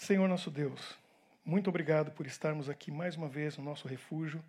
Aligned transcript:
Senhor 0.00 0.26
nosso 0.26 0.50
Deus, 0.50 0.98
muito 1.44 1.68
obrigado 1.68 2.10
por 2.12 2.26
estarmos 2.26 2.70
aqui 2.70 2.90
mais 2.90 3.16
uma 3.16 3.28
vez 3.28 3.58
no 3.58 3.62
nosso 3.62 3.86
refúgio, 3.86 4.42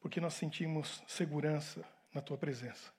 porque 0.00 0.20
nós 0.20 0.34
sentimos 0.34 1.00
segurança 1.06 1.84
na 2.12 2.20
tua 2.20 2.36
presença. 2.36 2.90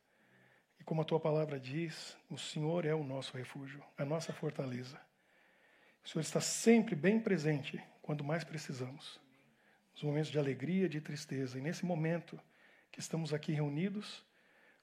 E 0.79 0.85
como 0.85 1.01
a 1.01 1.03
tua 1.03 1.19
palavra 1.19 1.59
diz, 1.59 2.15
o 2.29 2.37
Senhor 2.37 2.85
é 2.85 2.95
o 2.95 3.03
nosso 3.03 3.35
refúgio, 3.35 3.83
a 3.97 4.05
nossa 4.05 4.31
fortaleza. 4.31 4.97
O 6.01 6.07
Senhor 6.07 6.21
está 6.21 6.39
sempre 6.39 6.95
bem 6.95 7.19
presente 7.19 7.83
quando 8.01 8.23
mais 8.23 8.45
precisamos. 8.45 9.19
Nos 9.93 10.03
momentos 10.03 10.31
de 10.31 10.39
alegria, 10.39 10.87
de 10.87 11.01
tristeza. 11.01 11.59
E 11.59 11.61
nesse 11.61 11.85
momento 11.85 12.39
que 12.89 13.01
estamos 13.01 13.33
aqui 13.33 13.51
reunidos, 13.51 14.23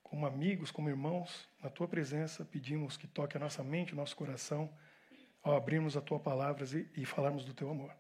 como 0.03 0.27
amigos, 0.27 0.71
como 0.71 0.91
irmãos, 0.91 1.49
na 1.63 1.71
tua 1.71 1.89
presença, 1.89 2.45
pedimos 2.45 2.99
que 2.99 3.07
toque 3.07 3.39
a 3.39 3.41
nossa 3.41 3.65
mente, 3.65 3.95
o 3.95 3.97
nosso 3.97 4.15
coração, 4.15 4.71
ao 5.43 5.57
abrirmos 5.57 5.97
a 5.97 6.01
tua 6.01 6.21
palavra 6.21 6.65
e, 6.65 7.03
e 7.03 7.05
falarmos 7.05 7.45
do 7.45 7.53
teu 7.53 7.71
amor. 7.71 7.91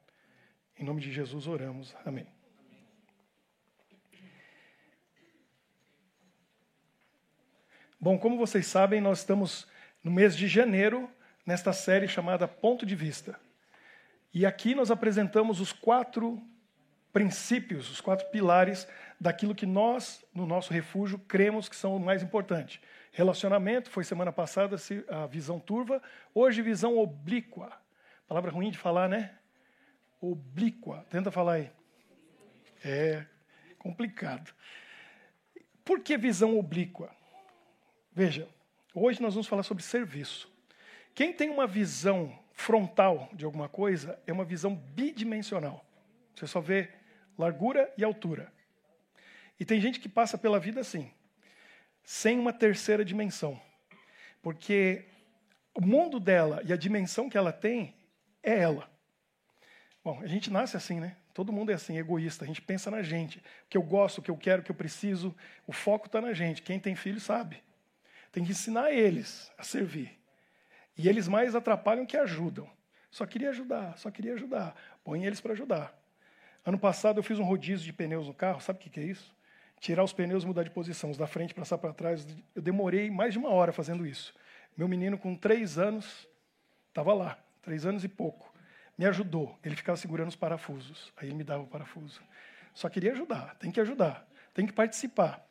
Em 0.78 0.84
nome 0.84 1.00
de 1.00 1.12
Jesus 1.12 1.46
oramos. 1.46 1.94
Amém. 2.04 2.26
Bom, 8.00 8.18
como 8.18 8.36
vocês 8.36 8.66
sabem, 8.66 9.00
nós 9.00 9.18
estamos 9.18 9.66
no 10.02 10.10
mês 10.10 10.36
de 10.36 10.48
janeiro, 10.48 11.08
nesta 11.46 11.72
série 11.72 12.08
chamada 12.08 12.48
Ponto 12.48 12.84
de 12.84 12.96
Vista. 12.96 13.38
E 14.34 14.44
aqui 14.44 14.74
nós 14.74 14.90
apresentamos 14.90 15.60
os 15.60 15.72
quatro 15.72 16.42
princípios, 17.12 17.90
os 17.90 18.00
quatro 18.00 18.28
pilares 18.30 18.88
daquilo 19.20 19.54
que 19.54 19.66
nós, 19.66 20.24
no 20.34 20.46
nosso 20.46 20.72
refúgio, 20.72 21.18
cremos 21.18 21.68
que 21.68 21.76
são 21.76 21.94
o 21.94 22.00
mais 22.00 22.22
importante. 22.22 22.80
Relacionamento, 23.14 23.90
foi 23.90 24.04
semana 24.04 24.32
passada 24.32 24.76
a 25.08 25.26
visão 25.26 25.60
turva, 25.60 26.02
hoje 26.34 26.62
visão 26.62 26.96
oblíqua. 26.96 27.70
Palavra 28.26 28.50
ruim 28.50 28.70
de 28.70 28.78
falar, 28.78 29.06
né? 29.06 29.36
Oblíqua. 30.18 31.04
Tenta 31.10 31.30
falar 31.30 31.54
aí. 31.54 31.70
É 32.82 33.26
complicado. 33.78 34.54
Por 35.84 36.00
que 36.00 36.16
visão 36.16 36.58
oblíqua? 36.58 37.14
Veja, 38.12 38.48
hoje 38.94 39.20
nós 39.20 39.34
vamos 39.34 39.46
falar 39.46 39.62
sobre 39.62 39.82
serviço. 39.82 40.50
Quem 41.14 41.34
tem 41.34 41.50
uma 41.50 41.66
visão 41.66 42.38
frontal 42.54 43.28
de 43.34 43.44
alguma 43.44 43.68
coisa 43.68 44.18
é 44.26 44.32
uma 44.32 44.44
visão 44.44 44.74
bidimensional. 44.74 45.84
Você 46.34 46.46
só 46.46 46.60
vê 46.60 46.88
largura 47.36 47.92
e 47.98 48.04
altura. 48.04 48.50
E 49.60 49.66
tem 49.66 49.80
gente 49.80 50.00
que 50.00 50.08
passa 50.08 50.38
pela 50.38 50.58
vida 50.58 50.80
assim, 50.80 51.12
sem 52.02 52.38
uma 52.38 52.52
terceira 52.52 53.04
dimensão. 53.04 53.60
Porque 54.42 55.04
o 55.74 55.80
mundo 55.80 56.18
dela 56.18 56.60
e 56.64 56.72
a 56.72 56.76
dimensão 56.76 57.28
que 57.28 57.38
ela 57.38 57.52
tem 57.52 57.94
é 58.42 58.58
ela. 58.58 58.90
Bom, 60.04 60.20
a 60.20 60.26
gente 60.26 60.50
nasce 60.50 60.76
assim, 60.76 60.98
né? 60.98 61.16
Todo 61.32 61.52
mundo 61.52 61.70
é 61.70 61.74
assim, 61.74 61.96
egoísta. 61.96 62.44
A 62.44 62.46
gente 62.46 62.60
pensa 62.60 62.90
na 62.90 63.02
gente. 63.02 63.38
O 63.38 63.42
que 63.68 63.76
eu 63.76 63.82
gosto, 63.82 64.18
o 64.18 64.22
que 64.22 64.30
eu 64.30 64.36
quero, 64.36 64.60
o 64.60 64.64
que 64.64 64.70
eu 64.70 64.74
preciso. 64.74 65.34
O 65.66 65.72
foco 65.72 66.06
está 66.06 66.20
na 66.20 66.32
gente. 66.32 66.60
Quem 66.60 66.78
tem 66.78 66.94
filho 66.94 67.20
sabe. 67.20 67.62
Tem 68.30 68.44
que 68.44 68.50
ensinar 68.50 68.92
eles 68.92 69.50
a 69.56 69.62
servir. 69.62 70.18
E 70.96 71.08
eles 71.08 71.28
mais 71.28 71.54
atrapalham 71.54 72.04
que 72.04 72.16
ajudam. 72.16 72.68
Só 73.10 73.26
queria 73.26 73.50
ajudar, 73.50 73.96
só 73.98 74.10
queria 74.10 74.34
ajudar. 74.34 74.74
Põe 75.04 75.24
eles 75.24 75.40
para 75.40 75.52
ajudar. 75.52 75.94
Ano 76.64 76.78
passado 76.78 77.18
eu 77.18 77.22
fiz 77.22 77.38
um 77.38 77.44
rodízio 77.44 77.84
de 77.84 77.92
pneus 77.92 78.26
no 78.26 78.34
carro. 78.34 78.60
Sabe 78.60 78.78
o 78.78 78.90
que 78.90 79.00
é 79.00 79.04
isso? 79.04 79.34
Tirar 79.82 80.04
os 80.04 80.12
pneus 80.12 80.44
mudar 80.44 80.62
de 80.62 80.70
posição. 80.70 81.10
Os 81.10 81.16
da 81.16 81.26
frente 81.26 81.52
passar 81.52 81.76
para 81.76 81.92
trás. 81.92 82.24
Eu 82.54 82.62
demorei 82.62 83.10
mais 83.10 83.32
de 83.32 83.38
uma 83.40 83.48
hora 83.48 83.72
fazendo 83.72 84.06
isso. 84.06 84.32
Meu 84.76 84.86
menino, 84.86 85.18
com 85.18 85.34
três 85.34 85.76
anos, 85.76 86.24
estava 86.86 87.12
lá. 87.12 87.36
Três 87.62 87.84
anos 87.84 88.04
e 88.04 88.08
pouco. 88.08 88.54
Me 88.96 89.04
ajudou. 89.06 89.58
Ele 89.60 89.74
ficava 89.74 89.96
segurando 89.96 90.28
os 90.28 90.36
parafusos. 90.36 91.12
Aí 91.16 91.26
ele 91.26 91.34
me 91.34 91.42
dava 91.42 91.64
o 91.64 91.66
parafuso. 91.66 92.22
Só 92.72 92.88
queria 92.88 93.10
ajudar. 93.10 93.56
Tem 93.56 93.72
que 93.72 93.80
ajudar. 93.80 94.24
Tem 94.54 94.64
que 94.64 94.72
participar 94.72 95.44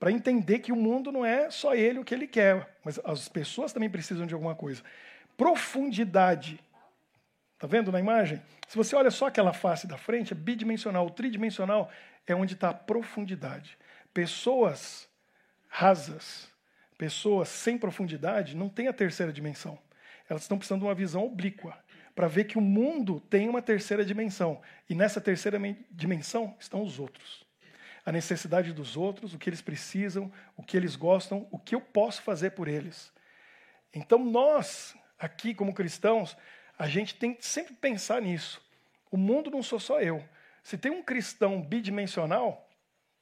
para 0.00 0.10
entender 0.10 0.60
que 0.60 0.72
o 0.72 0.76
mundo 0.76 1.12
não 1.12 1.22
é 1.22 1.50
só 1.50 1.74
ele 1.74 1.98
o 1.98 2.04
que 2.04 2.14
ele 2.14 2.26
quer, 2.26 2.78
mas 2.82 2.98
as 3.04 3.28
pessoas 3.28 3.70
também 3.70 3.90
precisam 3.90 4.26
de 4.26 4.32
alguma 4.32 4.54
coisa. 4.54 4.82
Profundidade. 5.36 6.58
Está 7.52 7.66
vendo 7.66 7.92
na 7.92 8.00
imagem? 8.00 8.40
Se 8.66 8.76
você 8.78 8.96
olha 8.96 9.10
só 9.10 9.26
aquela 9.26 9.52
face 9.52 9.86
da 9.86 9.98
frente, 9.98 10.32
é 10.32 10.36
bidimensional. 10.36 11.06
O 11.06 11.10
tridimensional 11.10 11.90
é 12.26 12.34
onde 12.34 12.54
está 12.54 12.70
a 12.70 12.74
profundidade. 12.74 13.78
Pessoas 14.14 15.06
rasas, 15.68 16.48
pessoas 16.96 17.48
sem 17.48 17.76
profundidade, 17.76 18.56
não 18.56 18.70
têm 18.70 18.88
a 18.88 18.92
terceira 18.92 19.32
dimensão. 19.32 19.78
Elas 20.28 20.42
estão 20.42 20.56
precisando 20.56 20.80
de 20.80 20.86
uma 20.86 20.94
visão 20.94 21.24
oblíqua 21.24 21.76
para 22.14 22.28
ver 22.28 22.44
que 22.44 22.56
o 22.56 22.62
mundo 22.62 23.20
tem 23.28 23.48
uma 23.48 23.60
terceira 23.60 24.04
dimensão. 24.04 24.62
E 24.88 24.94
nessa 24.94 25.20
terceira 25.20 25.58
dimensão 25.90 26.56
estão 26.58 26.82
os 26.82 26.98
outros 26.98 27.44
a 28.04 28.12
necessidade 28.12 28.72
dos 28.72 28.96
outros, 28.96 29.32
o 29.32 29.38
que 29.38 29.48
eles 29.48 29.62
precisam, 29.62 30.30
o 30.56 30.62
que 30.62 30.76
eles 30.76 30.94
gostam, 30.94 31.48
o 31.50 31.58
que 31.58 31.74
eu 31.74 31.80
posso 31.80 32.22
fazer 32.22 32.50
por 32.50 32.68
eles. 32.68 33.10
Então, 33.92 34.22
nós, 34.22 34.94
aqui 35.18 35.54
como 35.54 35.72
cristãos, 35.72 36.36
a 36.78 36.86
gente 36.86 37.14
tem 37.14 37.32
que 37.32 37.46
sempre 37.46 37.72
pensar 37.74 38.20
nisso. 38.20 38.60
O 39.10 39.16
mundo 39.16 39.50
não 39.50 39.62
sou 39.62 39.80
só 39.80 40.00
eu. 40.00 40.22
Se 40.62 40.76
tem 40.76 40.92
um 40.92 41.02
cristão 41.02 41.62
bidimensional, 41.62 42.63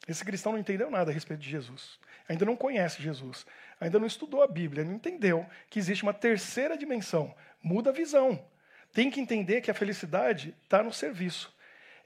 esse 0.08 0.24
cristão 0.24 0.52
não 0.52 0.58
entendeu 0.58 0.90
nada 0.90 1.10
a 1.10 1.14
respeito 1.14 1.40
de 1.40 1.50
Jesus. 1.50 1.98
Ainda 2.28 2.44
não 2.44 2.56
conhece 2.56 3.02
Jesus. 3.02 3.46
Ainda 3.80 3.98
não 3.98 4.06
estudou 4.06 4.42
a 4.42 4.48
Bíblia. 4.48 4.84
Não 4.84 4.94
entendeu 4.94 5.46
que 5.70 5.78
existe 5.78 6.02
uma 6.02 6.14
terceira 6.14 6.76
dimensão. 6.76 7.34
Muda 7.62 7.90
a 7.90 7.92
visão. 7.92 8.44
Tem 8.92 9.10
que 9.10 9.20
entender 9.20 9.60
que 9.60 9.70
a 9.70 9.74
felicidade 9.74 10.54
está 10.62 10.82
no 10.82 10.92
serviço. 10.92 11.54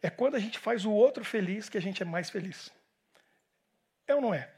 É 0.03 0.11
quando 0.11 0.35
a 0.35 0.39
gente 0.39 0.59
faz 0.59 0.85
o 0.85 0.93
outro 0.93 1.25
feliz 1.25 1.69
que 1.69 1.79
a 1.79 1.81
gente 1.81 2.03
é 2.03 2.07
mais 2.07 2.29
feliz. 2.29 2.71
É 4.07 4.15
ou 4.15 4.21
não 4.21 4.35
é? 4.35 4.53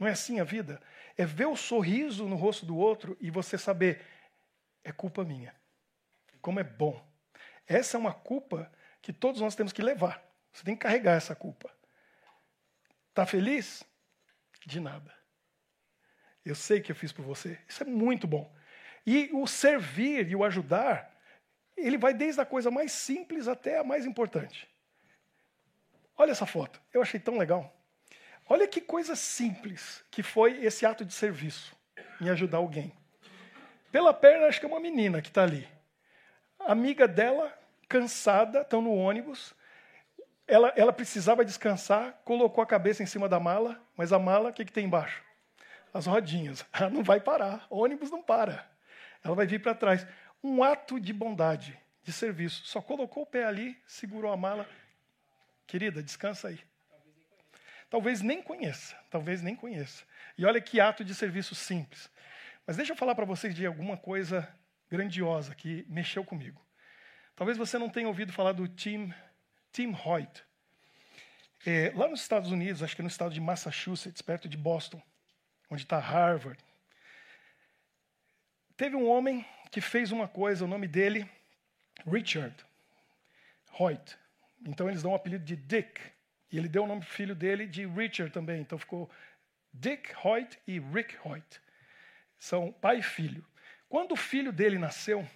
Não 0.00 0.06
é 0.06 0.12
assim 0.12 0.40
a 0.40 0.44
vida? 0.44 0.80
É 1.16 1.26
ver 1.26 1.46
o 1.46 1.56
sorriso 1.56 2.26
no 2.26 2.36
rosto 2.36 2.64
do 2.64 2.76
outro 2.76 3.16
e 3.20 3.30
você 3.30 3.58
saber, 3.58 4.00
é 4.82 4.92
culpa 4.92 5.24
minha. 5.24 5.54
Como 6.40 6.58
é 6.58 6.64
bom. 6.64 7.06
Essa 7.66 7.96
é 7.96 8.00
uma 8.00 8.14
culpa 8.14 8.72
que 9.02 9.12
todos 9.12 9.40
nós 9.40 9.54
temos 9.54 9.72
que 9.72 9.82
levar. 9.82 10.22
Você 10.52 10.64
tem 10.64 10.74
que 10.74 10.82
carregar 10.82 11.16
essa 11.16 11.34
culpa. 11.34 11.70
Está 13.18 13.26
feliz? 13.26 13.82
De 14.64 14.78
nada. 14.78 15.12
Eu 16.44 16.54
sei 16.54 16.80
que 16.80 16.92
eu 16.92 16.94
fiz 16.94 17.10
por 17.10 17.24
você. 17.24 17.58
Isso 17.66 17.82
é 17.82 17.86
muito 17.86 18.28
bom. 18.28 18.48
E 19.04 19.28
o 19.32 19.44
servir 19.44 20.30
e 20.30 20.36
o 20.36 20.44
ajudar, 20.44 21.12
ele 21.76 21.98
vai 21.98 22.14
desde 22.14 22.40
a 22.40 22.46
coisa 22.46 22.70
mais 22.70 22.92
simples 22.92 23.48
até 23.48 23.80
a 23.80 23.82
mais 23.82 24.06
importante. 24.06 24.68
Olha 26.16 26.30
essa 26.30 26.46
foto, 26.46 26.80
eu 26.94 27.02
achei 27.02 27.18
tão 27.18 27.38
legal. 27.38 27.76
Olha 28.48 28.68
que 28.68 28.80
coisa 28.80 29.16
simples 29.16 30.04
que 30.12 30.22
foi 30.22 30.64
esse 30.64 30.86
ato 30.86 31.04
de 31.04 31.12
serviço 31.12 31.76
em 32.20 32.30
ajudar 32.30 32.58
alguém. 32.58 32.92
Pela 33.90 34.14
perna, 34.14 34.46
acho 34.46 34.60
que 34.60 34.66
é 34.66 34.68
uma 34.68 34.78
menina 34.78 35.20
que 35.20 35.26
está 35.26 35.42
ali. 35.42 35.66
Amiga 36.60 37.08
dela, 37.08 37.52
cansada, 37.88 38.60
estão 38.60 38.80
no 38.80 38.94
ônibus. 38.94 39.57
Ela, 40.48 40.72
ela 40.74 40.92
precisava 40.92 41.44
descansar, 41.44 42.20
colocou 42.24 42.64
a 42.64 42.66
cabeça 42.66 43.02
em 43.02 43.06
cima 43.06 43.28
da 43.28 43.38
mala, 43.38 43.80
mas 43.96 44.12
a 44.12 44.18
mala, 44.18 44.50
o 44.50 44.52
que, 44.52 44.64
que 44.64 44.72
tem 44.72 44.86
embaixo? 44.86 45.22
As 45.94 46.06
rodinhas. 46.06 46.64
Ela 46.72 46.90
não 46.90 47.04
vai 47.04 47.20
parar, 47.20 47.66
o 47.70 47.78
ônibus 47.78 48.10
não 48.10 48.22
para. 48.22 48.66
Ela 49.22 49.34
vai 49.34 49.46
vir 49.46 49.60
para 49.60 49.74
trás. 49.74 50.06
Um 50.42 50.62
ato 50.62 50.98
de 50.98 51.12
bondade, 51.12 51.78
de 52.02 52.12
serviço. 52.12 52.64
Só 52.64 52.80
colocou 52.80 53.24
o 53.24 53.26
pé 53.26 53.44
ali, 53.44 53.76
segurou 53.86 54.32
a 54.32 54.36
mala 54.36 54.66
Querida, 55.68 56.02
descansa 56.02 56.48
aí. 56.48 56.58
Talvez 57.90 58.22
nem 58.22 58.42
conheça, 58.42 58.96
talvez 59.10 59.42
nem 59.42 59.54
conheça. 59.54 60.02
E 60.36 60.46
olha 60.46 60.62
que 60.62 60.80
ato 60.80 61.04
de 61.04 61.14
serviço 61.14 61.54
simples. 61.54 62.10
Mas 62.66 62.76
deixa 62.76 62.92
eu 62.92 62.96
falar 62.96 63.14
para 63.14 63.26
vocês 63.26 63.54
de 63.54 63.66
alguma 63.66 63.98
coisa 63.98 64.48
grandiosa 64.90 65.54
que 65.54 65.84
mexeu 65.86 66.24
comigo. 66.24 66.58
Talvez 67.36 67.58
você 67.58 67.76
não 67.76 67.90
tenha 67.90 68.08
ouvido 68.08 68.32
falar 68.32 68.52
do 68.52 68.66
Tim, 68.66 69.12
Tim 69.72 69.94
Hoyt. 70.04 70.44
É, 71.66 71.92
lá 71.94 72.08
nos 72.08 72.20
Estados 72.20 72.50
Unidos, 72.50 72.82
acho 72.82 72.96
que 72.96 73.02
no 73.02 73.08
estado 73.08 73.32
de 73.32 73.40
Massachusetts, 73.40 74.22
perto 74.22 74.48
de 74.48 74.56
Boston, 74.56 75.02
onde 75.70 75.82
está 75.82 75.98
Harvard, 75.98 76.58
teve 78.76 78.96
um 78.96 79.08
homem 79.08 79.44
que 79.70 79.80
fez 79.80 80.12
uma 80.12 80.26
coisa, 80.28 80.64
o 80.64 80.68
nome 80.68 80.88
dele, 80.88 81.28
Richard 82.06 82.54
Hoyt. 83.78 84.18
Então 84.66 84.88
eles 84.88 85.02
dão 85.02 85.12
o 85.12 85.14
apelido 85.14 85.44
de 85.44 85.56
Dick. 85.56 86.00
E 86.50 86.56
ele 86.56 86.68
deu 86.68 86.84
o 86.84 86.86
nome 86.86 87.00
do 87.00 87.06
filho 87.06 87.34
dele 87.34 87.66
de 87.66 87.86
Richard 87.86 88.32
também. 88.32 88.60
Então 88.60 88.78
ficou 88.78 89.10
Dick 89.72 90.14
Hoyt 90.24 90.58
e 90.66 90.78
Rick 90.78 91.16
Hoyt. 91.22 91.60
São 92.38 92.72
pai 92.72 92.98
e 92.98 93.02
filho. 93.02 93.44
Quando 93.88 94.12
o 94.12 94.16
filho 94.16 94.52
dele 94.52 94.78
nasceu, 94.78 95.28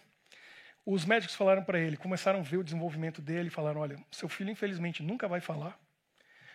os 0.85 1.05
médicos 1.05 1.37
falaram 1.37 1.63
para 1.63 1.79
ele, 1.79 1.97
começaram 1.97 2.41
a 2.41 2.43
ver 2.43 2.57
o 2.57 2.65
desenvolvimento 2.65 3.23
dele, 3.23 3.51
falaram: 3.51 3.81
olha, 3.81 3.97
seu 4.11 4.29
filho 4.29 4.51
infelizmente 4.51 5.03
nunca 5.03 5.29
vai 5.29 5.41
falar, 5.41 5.79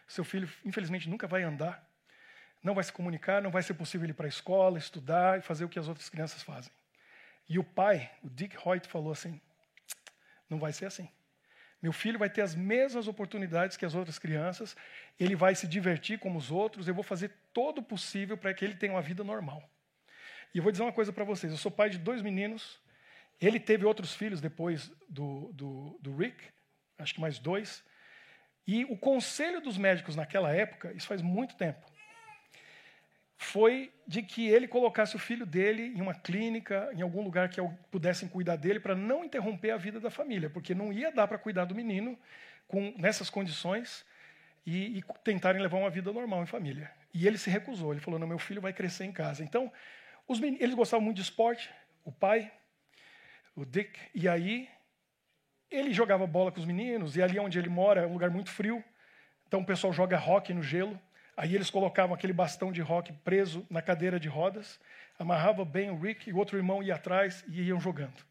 seu 0.07 0.23
filho 0.23 0.49
infelizmente 0.65 1.09
nunca 1.09 1.27
vai 1.27 1.43
andar, 1.43 1.87
não 2.61 2.73
vai 2.73 2.83
se 2.83 2.91
comunicar, 2.91 3.41
não 3.41 3.51
vai 3.51 3.63
ser 3.63 3.73
possível 3.73 4.07
ir 4.09 4.13
para 4.13 4.25
a 4.25 4.29
escola, 4.29 4.77
estudar 4.77 5.39
e 5.39 5.41
fazer 5.41 5.65
o 5.65 5.69
que 5.69 5.79
as 5.79 5.87
outras 5.87 6.09
crianças 6.09 6.43
fazem. 6.43 6.71
E 7.47 7.57
o 7.57 7.63
pai, 7.63 8.11
o 8.21 8.29
Dick 8.29 8.57
Hoyt, 8.63 8.87
falou 8.87 9.11
assim: 9.11 9.39
Não 10.49 10.59
vai 10.59 10.73
ser 10.73 10.85
assim. 10.85 11.09
Meu 11.81 11.93
filho 11.93 12.17
vai 12.17 12.29
ter 12.29 12.41
as 12.41 12.55
mesmas 12.55 13.07
oportunidades 13.07 13.77
que 13.77 13.85
as 13.85 13.93
outras 13.93 14.17
crianças, 14.17 14.75
ele 15.19 15.35
vai 15.35 15.53
se 15.53 15.67
divertir 15.67 16.17
como 16.19 16.39
os 16.39 16.49
outros, 16.49 16.87
eu 16.87 16.93
vou 16.93 17.03
fazer 17.03 17.31
todo 17.53 17.79
o 17.79 17.83
possível 17.83 18.35
para 18.35 18.53
que 18.53 18.65
ele 18.65 18.75
tenha 18.75 18.93
uma 18.93 19.01
vida 19.01 19.23
normal. 19.23 19.63
E 20.53 20.57
eu 20.57 20.63
vou 20.63 20.71
dizer 20.71 20.83
uma 20.83 20.91
coisa 20.91 21.13
para 21.13 21.23
vocês: 21.23 21.51
eu 21.51 21.57
sou 21.57 21.71
pai 21.71 21.89
de 21.89 21.97
dois 21.97 22.21
meninos, 22.21 22.79
ele 23.39 23.59
teve 23.59 23.85
outros 23.85 24.13
filhos 24.13 24.41
depois 24.41 24.91
do, 25.07 25.51
do, 25.53 25.99
do 26.01 26.15
Rick, 26.15 26.43
acho 26.97 27.13
que 27.13 27.21
mais 27.21 27.37
dois. 27.39 27.83
E 28.65 28.83
o 28.85 28.97
conselho 28.97 29.61
dos 29.61 29.77
médicos 29.77 30.15
naquela 30.15 30.53
época, 30.53 30.91
isso 30.93 31.07
faz 31.07 31.21
muito 31.21 31.55
tempo, 31.55 31.85
foi 33.37 33.93
de 34.07 34.23
que 34.23 34.47
ele 34.47 34.67
colocasse 34.67 35.15
o 35.15 35.19
filho 35.19 35.45
dele 35.45 35.93
em 35.95 36.01
uma 36.01 36.15
clínica, 36.15 36.89
em 36.93 37.01
algum 37.01 37.21
lugar 37.21 37.49
que 37.49 37.61
pudessem 37.91 38.27
cuidar 38.27 38.55
dele, 38.55 38.79
para 38.79 38.95
não 38.95 39.23
interromper 39.23 39.71
a 39.71 39.77
vida 39.77 39.99
da 39.99 40.09
família, 40.09 40.49
porque 40.49 40.73
não 40.73 40.91
ia 40.91 41.11
dar 41.11 41.27
para 41.27 41.37
cuidar 41.37 41.65
do 41.65 41.75
menino 41.75 42.17
com, 42.67 42.93
nessas 42.97 43.29
condições 43.29 44.03
e, 44.65 44.97
e, 44.97 45.03
tentarem 45.23 45.61
levar 45.61 45.77
uma 45.77 45.89
vida 45.89 46.11
normal 46.11 46.41
em 46.41 46.47
família. 46.47 46.91
E 47.13 47.27
ele 47.27 47.37
se 47.37 47.49
recusou, 47.49 47.93
ele 47.93 48.01
falou: 48.01 48.19
não, 48.19 48.27
meu 48.27 48.39
filho 48.39 48.59
vai 48.59 48.73
crescer 48.73 49.05
em 49.05 49.11
casa. 49.11 49.43
Então, 49.43 49.71
os 50.27 50.39
meninos, 50.39 50.61
eles 50.61 50.75
gostavam 50.75 51.05
muito 51.05 51.17
de 51.17 51.21
esporte, 51.21 51.69
o 52.03 52.11
pai, 52.11 52.51
o 53.57 53.65
Dick, 53.65 53.99
e 54.13 54.29
aí 54.29 54.69
ele 55.69 55.91
jogava 55.91 56.27
bola 56.27 56.51
com 56.51 56.59
os 56.59 56.65
meninos, 56.65 57.17
e 57.17 57.23
ali 57.23 57.39
onde 57.39 57.57
ele 57.57 57.69
mora 57.69 58.01
é 58.01 58.07
um 58.07 58.13
lugar 58.13 58.29
muito 58.29 58.51
frio, 58.51 58.83
então 59.47 59.61
o 59.61 59.65
pessoal 59.65 59.91
joga 59.91 60.17
rock 60.17 60.53
no 60.53 60.61
gelo. 60.61 60.99
Aí 61.35 61.53
eles 61.53 61.69
colocavam 61.69 62.15
aquele 62.15 62.33
bastão 62.33 62.71
de 62.71 62.81
rock 62.81 63.11
preso 63.23 63.65
na 63.69 63.81
cadeira 63.81 64.19
de 64.19 64.27
rodas, 64.27 64.79
amarrava 65.19 65.65
bem 65.65 65.89
o 65.89 65.99
Rick 65.99 66.29
e 66.29 66.33
o 66.33 66.37
outro 66.37 66.57
irmão 66.57 66.81
ia 66.81 66.95
atrás 66.95 67.43
e 67.47 67.63
iam 67.63 67.79
jogando. 67.79 68.25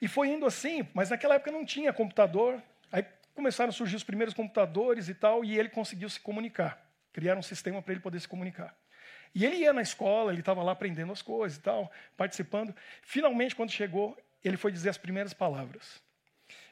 E 0.00 0.08
foi 0.08 0.28
indo 0.28 0.46
assim, 0.46 0.86
mas 0.92 1.10
naquela 1.10 1.36
época 1.36 1.50
não 1.50 1.64
tinha 1.64 1.92
computador. 1.92 2.62
Aí 2.92 3.04
começaram 3.34 3.70
a 3.70 3.72
surgir 3.72 3.96
os 3.96 4.04
primeiros 4.04 4.34
computadores 4.34 5.08
e 5.08 5.14
tal, 5.14 5.44
e 5.44 5.58
ele 5.58 5.68
conseguiu 5.68 6.08
se 6.08 6.20
comunicar. 6.20 6.84
Criaram 7.12 7.40
um 7.40 7.42
sistema 7.42 7.80
para 7.80 7.92
ele 7.92 8.00
poder 8.00 8.20
se 8.20 8.28
comunicar. 8.28 8.76
E 9.34 9.44
ele 9.44 9.56
ia 9.56 9.72
na 9.72 9.82
escola, 9.82 10.32
ele 10.32 10.40
estava 10.40 10.62
lá 10.62 10.72
aprendendo 10.72 11.12
as 11.12 11.22
coisas 11.22 11.58
e 11.58 11.62
tal, 11.62 11.90
participando. 12.16 12.74
Finalmente, 13.02 13.54
quando 13.54 13.70
chegou, 13.70 14.16
ele 14.44 14.56
foi 14.56 14.72
dizer 14.72 14.90
as 14.90 14.98
primeiras 14.98 15.34
palavras. 15.34 16.02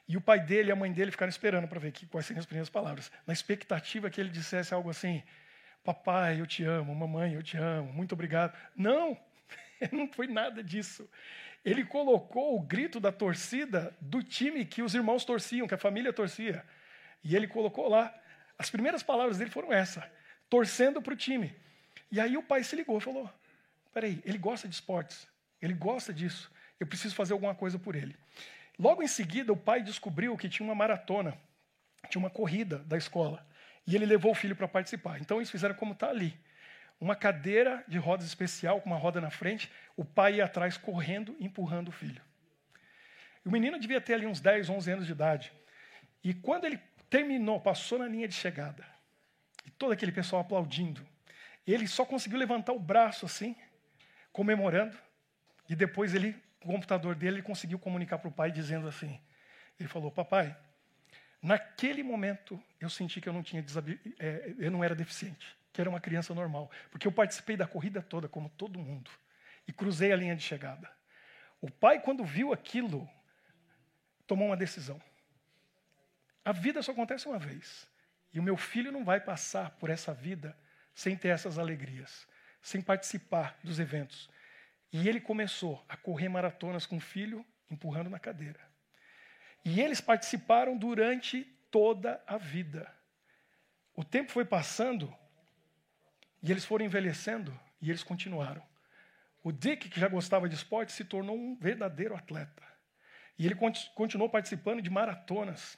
E 0.06 0.16
o 0.16 0.20
pai 0.20 0.40
dele 0.40 0.68
e 0.68 0.72
a 0.72 0.76
mãe 0.76 0.92
dele 0.92 1.10
ficaram 1.10 1.30
esperando 1.30 1.66
para 1.66 1.80
ver 1.80 1.92
que, 1.92 2.06
quais 2.06 2.26
seriam 2.26 2.40
as 2.40 2.46
primeiras 2.46 2.68
palavras, 2.68 3.10
na 3.26 3.32
expectativa 3.32 4.10
que 4.10 4.20
ele 4.20 4.28
dissesse 4.28 4.74
algo 4.74 4.90
assim: 4.90 5.22
Papai, 5.82 6.40
eu 6.40 6.46
te 6.46 6.62
amo, 6.64 6.94
mamãe, 6.94 7.34
eu 7.34 7.42
te 7.42 7.56
amo, 7.56 7.92
muito 7.92 8.12
obrigado. 8.12 8.56
Não, 8.76 9.18
não 9.92 10.06
foi 10.08 10.26
nada 10.26 10.62
disso. 10.62 11.08
Ele 11.64 11.84
colocou 11.84 12.58
o 12.58 12.62
grito 12.62 13.00
da 13.00 13.10
torcida 13.10 13.96
do 14.00 14.22
time 14.22 14.66
que 14.66 14.82
os 14.82 14.94
irmãos 14.94 15.24
torciam, 15.24 15.66
que 15.66 15.74
a 15.74 15.78
família 15.78 16.12
torcia. 16.12 16.64
E 17.22 17.34
ele 17.34 17.46
colocou 17.46 17.88
lá. 17.88 18.14
As 18.58 18.68
primeiras 18.68 19.02
palavras 19.02 19.38
dele 19.38 19.50
foram 19.50 19.72
essa, 19.72 20.10
torcendo 20.50 21.00
para 21.00 21.14
o 21.14 21.16
time. 21.16 21.54
E 22.12 22.20
aí 22.20 22.36
o 22.36 22.42
pai 22.42 22.62
se 22.62 22.76
ligou 22.76 22.98
e 22.98 23.00
falou: 23.00 23.30
peraí, 23.92 24.22
ele 24.24 24.38
gosta 24.38 24.68
de 24.68 24.74
esportes, 24.74 25.26
ele 25.60 25.72
gosta 25.72 26.12
disso, 26.12 26.50
eu 26.78 26.86
preciso 26.86 27.14
fazer 27.14 27.32
alguma 27.32 27.54
coisa 27.54 27.78
por 27.78 27.94
ele. 27.94 28.16
Logo 28.78 29.02
em 29.02 29.08
seguida, 29.08 29.52
o 29.52 29.56
pai 29.56 29.82
descobriu 29.82 30.36
que 30.36 30.48
tinha 30.48 30.66
uma 30.66 30.74
maratona, 30.74 31.38
tinha 32.08 32.20
uma 32.20 32.30
corrida 32.30 32.78
da 32.80 32.96
escola. 32.96 33.46
E 33.86 33.94
ele 33.94 34.06
levou 34.06 34.32
o 34.32 34.34
filho 34.34 34.56
para 34.56 34.66
participar. 34.66 35.20
Então 35.20 35.38
eles 35.38 35.50
fizeram 35.50 35.74
como 35.74 35.92
está 35.92 36.08
ali. 36.08 36.38
Uma 37.00 37.14
cadeira 37.14 37.84
de 37.86 37.98
rodas 37.98 38.26
especial, 38.26 38.80
com 38.80 38.88
uma 38.88 38.96
roda 38.96 39.20
na 39.20 39.30
frente, 39.30 39.70
o 39.96 40.04
pai 40.04 40.36
ia 40.36 40.44
atrás 40.44 40.76
correndo, 40.76 41.36
empurrando 41.40 41.88
o 41.88 41.92
filho. 41.92 42.22
o 43.44 43.50
menino 43.50 43.78
devia 43.78 44.00
ter 44.00 44.14
ali 44.14 44.26
uns 44.26 44.40
10, 44.40 44.70
11 44.70 44.90
anos 44.90 45.06
de 45.06 45.12
idade. 45.12 45.52
E 46.22 46.32
quando 46.32 46.64
ele 46.64 46.80
terminou, 47.10 47.60
passou 47.60 47.98
na 47.98 48.08
linha 48.08 48.26
de 48.26 48.34
chegada, 48.34 48.84
e 49.66 49.70
todo 49.70 49.92
aquele 49.92 50.10
pessoal 50.10 50.40
aplaudindo, 50.40 51.06
ele 51.66 51.86
só 51.86 52.04
conseguiu 52.04 52.38
levantar 52.38 52.72
o 52.72 52.78
braço 52.78 53.26
assim, 53.26 53.54
comemorando, 54.32 54.96
e 55.68 55.76
depois 55.76 56.14
ele, 56.14 56.34
o 56.64 56.72
computador 56.72 57.14
dele, 57.14 57.36
ele 57.36 57.42
conseguiu 57.42 57.78
comunicar 57.78 58.18
para 58.18 58.28
o 58.28 58.32
pai 58.32 58.50
dizendo 58.50 58.88
assim: 58.88 59.20
ele 59.78 59.88
falou, 59.88 60.10
papai, 60.10 60.56
Naquele 61.44 62.02
momento, 62.02 62.58
eu 62.80 62.88
senti 62.88 63.20
que 63.20 63.28
eu 63.28 63.32
não, 63.34 63.42
tinha 63.42 63.62
é, 64.18 64.54
eu 64.58 64.70
não 64.70 64.82
era 64.82 64.94
deficiente, 64.94 65.54
que 65.74 65.78
era 65.78 65.90
uma 65.90 66.00
criança 66.00 66.34
normal, 66.34 66.70
porque 66.90 67.06
eu 67.06 67.12
participei 67.12 67.54
da 67.54 67.66
corrida 67.66 68.00
toda, 68.00 68.26
como 68.26 68.48
todo 68.48 68.78
mundo, 68.78 69.10
e 69.68 69.72
cruzei 69.72 70.10
a 70.10 70.16
linha 70.16 70.34
de 70.34 70.42
chegada. 70.42 70.90
O 71.60 71.70
pai, 71.70 72.00
quando 72.00 72.24
viu 72.24 72.50
aquilo, 72.50 73.06
tomou 74.26 74.46
uma 74.46 74.56
decisão. 74.56 74.98
A 76.42 76.50
vida 76.50 76.80
só 76.82 76.92
acontece 76.92 77.28
uma 77.28 77.38
vez, 77.38 77.86
e 78.32 78.40
o 78.40 78.42
meu 78.42 78.56
filho 78.56 78.90
não 78.90 79.04
vai 79.04 79.20
passar 79.20 79.72
por 79.72 79.90
essa 79.90 80.14
vida 80.14 80.56
sem 80.94 81.14
ter 81.14 81.28
essas 81.28 81.58
alegrias, 81.58 82.26
sem 82.62 82.80
participar 82.80 83.58
dos 83.62 83.78
eventos. 83.78 84.30
E 84.96 85.08
ele 85.08 85.20
começou 85.20 85.84
a 85.88 85.96
correr 85.96 86.28
maratonas 86.28 86.86
com 86.86 86.98
o 86.98 87.00
filho, 87.00 87.44
empurrando 87.68 88.08
na 88.08 88.20
cadeira. 88.20 88.60
E 89.64 89.80
eles 89.80 90.00
participaram 90.00 90.78
durante 90.78 91.42
toda 91.68 92.22
a 92.28 92.38
vida. 92.38 92.88
O 93.96 94.04
tempo 94.04 94.30
foi 94.30 94.44
passando 94.44 95.12
e 96.40 96.48
eles 96.48 96.64
foram 96.64 96.84
envelhecendo 96.84 97.52
e 97.82 97.90
eles 97.90 98.04
continuaram. 98.04 98.62
O 99.42 99.50
Dick, 99.50 99.88
que 99.88 99.98
já 99.98 100.06
gostava 100.06 100.48
de 100.48 100.54
esporte, 100.54 100.92
se 100.92 101.04
tornou 101.04 101.36
um 101.36 101.56
verdadeiro 101.56 102.14
atleta. 102.14 102.62
E 103.36 103.46
ele 103.46 103.56
continuou 103.96 104.30
participando 104.30 104.80
de 104.80 104.90
maratonas. 104.90 105.76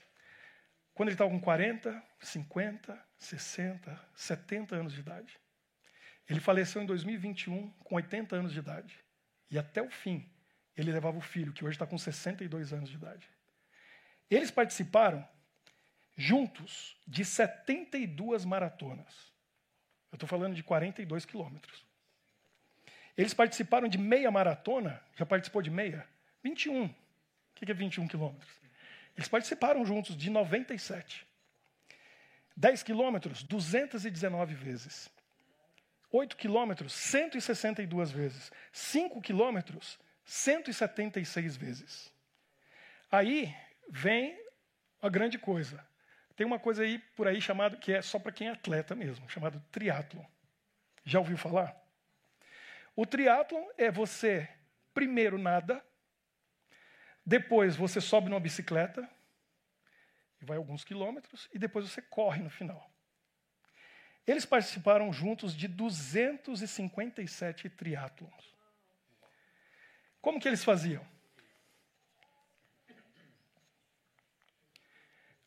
Quando 0.92 1.08
ele 1.08 1.14
estava 1.14 1.30
com 1.30 1.40
40, 1.40 2.02
50, 2.20 3.06
60, 3.16 4.08
70 4.14 4.76
anos 4.76 4.92
de 4.92 5.00
idade. 5.00 5.40
Ele 6.28 6.38
faleceu 6.38 6.82
em 6.82 6.86
2021 6.86 7.70
com 7.70 7.94
80 7.94 8.36
anos 8.36 8.52
de 8.52 8.58
idade. 8.58 9.05
E 9.50 9.58
até 9.58 9.80
o 9.82 9.90
fim, 9.90 10.28
ele 10.76 10.92
levava 10.92 11.16
o 11.16 11.20
filho, 11.20 11.52
que 11.52 11.64
hoje 11.64 11.74
está 11.74 11.86
com 11.86 11.96
62 11.96 12.72
anos 12.72 12.90
de 12.90 12.96
idade. 12.96 13.28
Eles 14.30 14.50
participaram 14.50 15.26
juntos 16.16 16.96
de 17.06 17.24
72 17.24 18.44
maratonas. 18.44 19.32
Eu 20.10 20.16
estou 20.16 20.28
falando 20.28 20.54
de 20.54 20.62
42 20.62 21.24
quilômetros. 21.24 21.84
Eles 23.16 23.32
participaram 23.32 23.88
de 23.88 23.98
meia 23.98 24.30
maratona. 24.30 25.02
Já 25.14 25.24
participou 25.24 25.62
de 25.62 25.70
meia? 25.70 26.06
21. 26.42 26.84
O 26.86 26.94
que 27.54 27.70
é 27.70 27.74
21 27.74 28.06
quilômetros? 28.06 28.50
Eles 29.16 29.28
participaram 29.28 29.84
juntos 29.84 30.16
de 30.16 30.28
97. 30.28 31.26
10 32.56 32.82
quilômetros, 32.82 33.42
219 33.42 34.54
vezes. 34.54 35.10
8 36.10 36.36
quilômetros, 36.36 36.92
162 36.92 38.10
vezes. 38.10 38.52
5 38.72 39.20
quilômetros, 39.20 39.98
176 40.24 41.56
vezes. 41.56 42.12
Aí, 43.10 43.54
vem 43.88 44.38
a 45.00 45.08
grande 45.08 45.38
coisa. 45.38 45.86
Tem 46.34 46.46
uma 46.46 46.58
coisa 46.58 46.82
aí 46.82 46.98
por 47.16 47.26
aí 47.26 47.40
chamada 47.40 47.76
que 47.76 47.92
é 47.92 48.02
só 48.02 48.18
para 48.18 48.32
quem 48.32 48.48
é 48.48 48.50
atleta 48.50 48.94
mesmo, 48.94 49.28
chamado 49.28 49.62
triatlon. 49.70 50.24
Já 51.04 51.18
ouviu 51.18 51.36
falar? 51.36 51.74
O 52.94 53.06
triatlon 53.06 53.64
é 53.78 53.90
você 53.90 54.48
primeiro 54.92 55.38
nada, 55.38 55.84
depois 57.24 57.76
você 57.76 58.00
sobe 58.00 58.28
numa 58.28 58.40
bicicleta 58.40 59.08
e 60.40 60.44
vai 60.44 60.56
alguns 60.56 60.84
quilômetros 60.84 61.48
e 61.52 61.58
depois 61.58 61.88
você 61.88 62.00
corre 62.00 62.42
no 62.42 62.50
final. 62.50 62.90
Eles 64.26 64.44
participaram 64.44 65.12
juntos 65.12 65.54
de 65.54 65.68
257 65.68 67.70
triatlons. 67.70 68.56
Como 70.20 70.40
que 70.40 70.48
eles 70.48 70.64
faziam? 70.64 71.06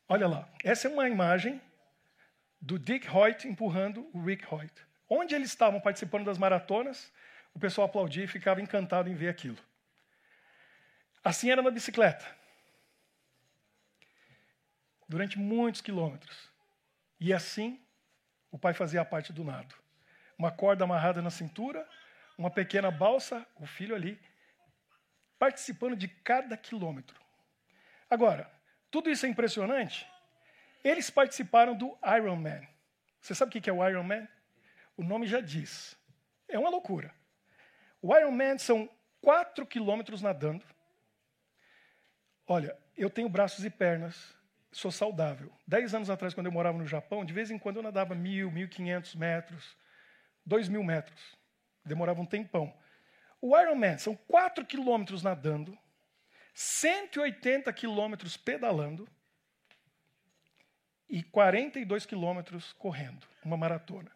Olha 0.08 0.28
lá, 0.28 0.50
essa 0.64 0.88
é 0.88 0.92
uma 0.92 1.08
imagem 1.08 1.62
do 2.60 2.80
Dick 2.80 3.08
Hoyt 3.08 3.48
empurrando 3.48 4.10
o 4.14 4.24
Rick 4.24 4.52
Hoyt. 4.52 4.74
Onde 5.08 5.36
eles 5.36 5.50
estavam 5.50 5.82
participando 5.82 6.26
das 6.26 6.38
maratonas, 6.38 7.12
o 7.54 7.60
pessoal 7.60 7.88
aplaudia 7.88 8.24
e 8.24 8.28
ficava 8.28 8.62
encantado 8.62 9.10
em 9.10 9.16
ver 9.16 9.30
aquilo. 9.30 9.58
Assim 11.24 11.52
era 11.52 11.62
na 11.62 11.70
bicicleta. 11.70 12.26
Durante 15.08 15.38
muitos 15.38 15.82
quilômetros. 15.82 16.50
E 17.20 17.34
assim, 17.34 17.84
o 18.52 18.58
pai 18.58 18.74
fazia 18.74 19.02
a 19.02 19.06
parte 19.06 19.32
do 19.32 19.44
nado. 19.44 19.76
Uma 20.38 20.52
corda 20.52 20.84
amarrada 20.84 21.22
na 21.22 21.30
cintura, 21.30 21.88
uma 22.38 22.50
pequena 22.50 22.90
balsa, 22.90 23.46
o 23.56 23.66
filho 23.66 23.96
ali, 23.96 24.20
participando 25.38 25.96
de 25.96 26.08
cada 26.08 26.56
quilômetro. 26.58 27.20
Agora, 28.10 28.50
tudo 28.90 29.10
isso 29.10 29.26
é 29.26 29.30
impressionante. 29.30 30.08
Eles 30.84 31.10
participaram 31.10 31.76
do 31.76 31.98
Ironman. 32.18 32.68
Você 33.22 33.36
sabe 33.36 33.58
o 33.58 33.62
que 33.62 33.70
é 33.70 33.74
o 33.74 33.88
Ironman? 33.88 34.28
O 34.96 35.04
nome 35.04 35.28
já 35.28 35.42
diz. 35.42 35.98
É 36.48 36.58
uma 36.58 36.70
loucura. 36.70 37.14
O 38.02 38.16
Ironman 38.16 38.58
são 38.58 38.90
4 39.22 39.66
quilômetros 39.66 40.22
nadando, 40.22 40.66
Olha, 42.52 42.76
eu 42.98 43.12
tenho 43.12 43.30
braços 43.30 43.64
e 43.64 43.70
pernas, 43.70 44.36
sou 44.72 44.92
saudável. 44.92 45.52
Dez 45.68 45.94
anos 45.94 46.10
atrás, 46.10 46.34
quando 46.34 46.46
eu 46.46 46.52
morava 46.52 46.78
no 46.78 46.88
Japão, 46.88 47.26
de 47.26 47.34
vez 47.34 47.50
em 47.52 47.58
quando 47.58 47.78
eu 47.78 47.84
nadava 47.84 48.16
mil, 48.16 48.52
mil 48.52 48.68
quinhentos 48.68 49.16
metros, 49.16 49.76
dois 50.46 50.68
mil 50.68 50.84
metros. 50.84 51.38
Demorava 51.86 52.22
um 52.22 52.26
tempão. 52.26 52.74
O 53.42 53.58
Ironman 53.58 53.98
são 53.98 54.16
quatro 54.16 54.66
quilômetros 54.66 55.24
nadando, 55.24 55.78
180 56.54 57.72
quilômetros 57.72 58.36
pedalando 58.36 59.08
e 61.10 61.24
42 61.24 62.06
quilômetros 62.06 62.74
correndo, 62.74 63.26
uma 63.44 63.58
maratona. 63.58 64.12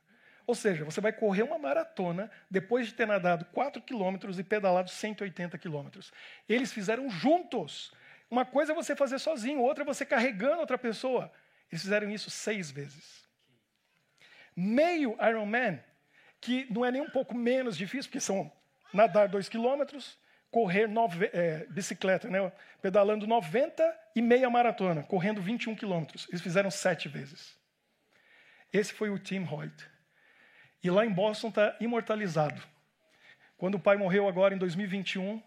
Ou 0.45 0.53
seja, 0.53 0.83
você 0.83 1.00
vai 1.00 1.13
correr 1.13 1.43
uma 1.43 1.57
maratona 1.57 2.29
depois 2.51 2.88
de 2.88 2.93
ter 2.93 3.07
nadado 3.07 3.45
4 3.45 3.81
quilômetros 3.81 4.38
e 4.38 4.43
pedalado 4.43 4.89
180 4.89 5.57
quilômetros. 5.57 6.12
Eles 6.48 6.72
fizeram 6.72 7.10
juntos. 7.10 7.93
Uma 8.30 8.46
coisa 8.46 8.72
é 8.72 8.75
você 8.75 8.96
fazer 8.96 9.20
sozinho, 9.20 9.62
outra 9.62 9.84
é 9.84 9.86
você 9.86 10.06
carregando 10.06 10.60
outra 10.60 10.77
pessoa. 10.77 11.32
Eles 11.72 11.82
fizeram 11.82 12.10
isso 12.10 12.30
seis 12.30 12.72
vezes. 12.72 13.27
Meio 14.56 15.18
Ironman, 15.22 15.84
que 16.39 16.68
não 16.72 16.86
é 16.86 16.92
nem 16.92 17.01
um 17.01 17.10
pouco 17.10 17.36
menos 17.36 17.77
difícil, 17.77 18.10
porque 18.10 18.20
são 18.20 18.51
nadar 18.94 19.27
2 19.27 19.50
quilômetros, 19.50 20.18
correr 20.51 20.88
nove, 20.88 21.30
é, 21.34 21.65
bicicleta, 21.70 22.30
né, 22.30 22.51
pedalando 22.82 23.25
90 23.25 24.00
e 24.15 24.22
meia 24.22 24.50
maratona, 24.50 25.01
correndo 25.03 25.42
21 25.42 25.75
quilômetros. 25.75 26.27
Eles 26.30 26.42
fizeram 26.42 26.70
sete 26.70 27.10
vezes. 27.10 27.58
Esse 28.72 28.94
foi 28.94 29.10
o 29.10 29.18
Tim 29.18 29.48
Hoyt. 29.50 29.89
E 30.84 30.89
lá 30.92 31.06
em 31.06 31.12
Boston 31.12 31.50
está 31.50 31.75
imortalizado. 31.80 32.62
Quando 33.58 33.75
o 33.75 33.80
pai 33.80 33.98
morreu 33.98 34.27
agora 34.27 34.53
em 34.53 34.58
2021, 34.58 35.42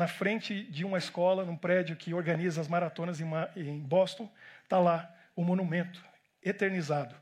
na 0.00 0.08
frente 0.08 0.64
de 0.64 0.84
uma 0.84 0.98
escola, 0.98 1.44
num 1.44 1.56
prédio 1.56 1.94
que 1.94 2.12
organiza 2.12 2.60
as 2.60 2.68
maratonas 2.68 3.20
em 3.20 3.78
Boston, 3.78 4.30
está 4.64 4.78
lá 4.78 5.14
o 5.36 5.44
monumento 5.44 6.04
eternizado. 6.42 7.14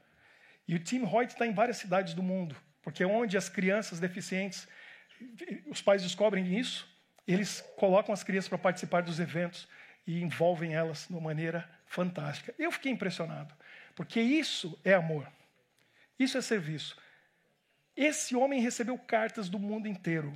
E 0.67 0.75
o 0.75 0.79
Tim 0.79 1.03
Hoyt 1.05 1.33
está 1.33 1.47
em 1.47 1.53
várias 1.53 1.77
cidades 1.77 2.15
do 2.15 2.23
mundo, 2.23 2.57
porque 2.83 3.03
é 3.03 3.07
onde 3.07 3.37
as 3.37 3.49
crianças 3.49 4.01
deficientes, 4.01 4.69
os 5.67 5.83
pais 5.83 6.03
descobrem 6.03 6.59
isso 6.59 6.89
eles 7.29 7.61
colocam 7.77 8.15
as 8.15 8.25
crianças 8.25 8.49
para 8.49 8.57
participar 8.57 9.03
dos 9.03 9.21
eventos 9.21 9.69
e 10.07 10.23
envolvem 10.23 10.75
elas 10.75 11.07
de 11.07 11.13
uma 11.13 11.21
maneira 11.21 11.69
fantástica. 11.85 12.55
Eu 12.59 12.73
fiquei 12.73 12.91
impressionado, 12.91 13.55
porque 13.95 14.19
isso 14.19 14.81
é 14.83 14.95
amor, 14.95 15.31
isso 16.19 16.39
é 16.39 16.41
serviço. 16.41 16.97
Esse 17.95 18.35
homem 18.35 18.63
recebeu 18.63 18.97
cartas 18.97 19.51
do 19.51 19.59
mundo 19.59 19.87
inteiro, 19.87 20.35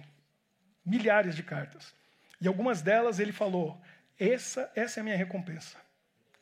milhares 0.85 1.35
de 1.35 1.43
cartas, 1.43 1.95
e 2.43 2.49
algumas 2.49 2.83
delas 2.83 3.21
ele 3.21 3.33
falou: 3.33 3.81
essa, 4.19 4.71
essa 4.75 4.99
é 4.99 5.01
a 5.01 5.05
minha 5.05 5.17
recompensa, 5.17 5.79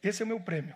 esse 0.03 0.23
é 0.23 0.25
o 0.25 0.29
meu 0.29 0.41
prêmio. 0.41 0.75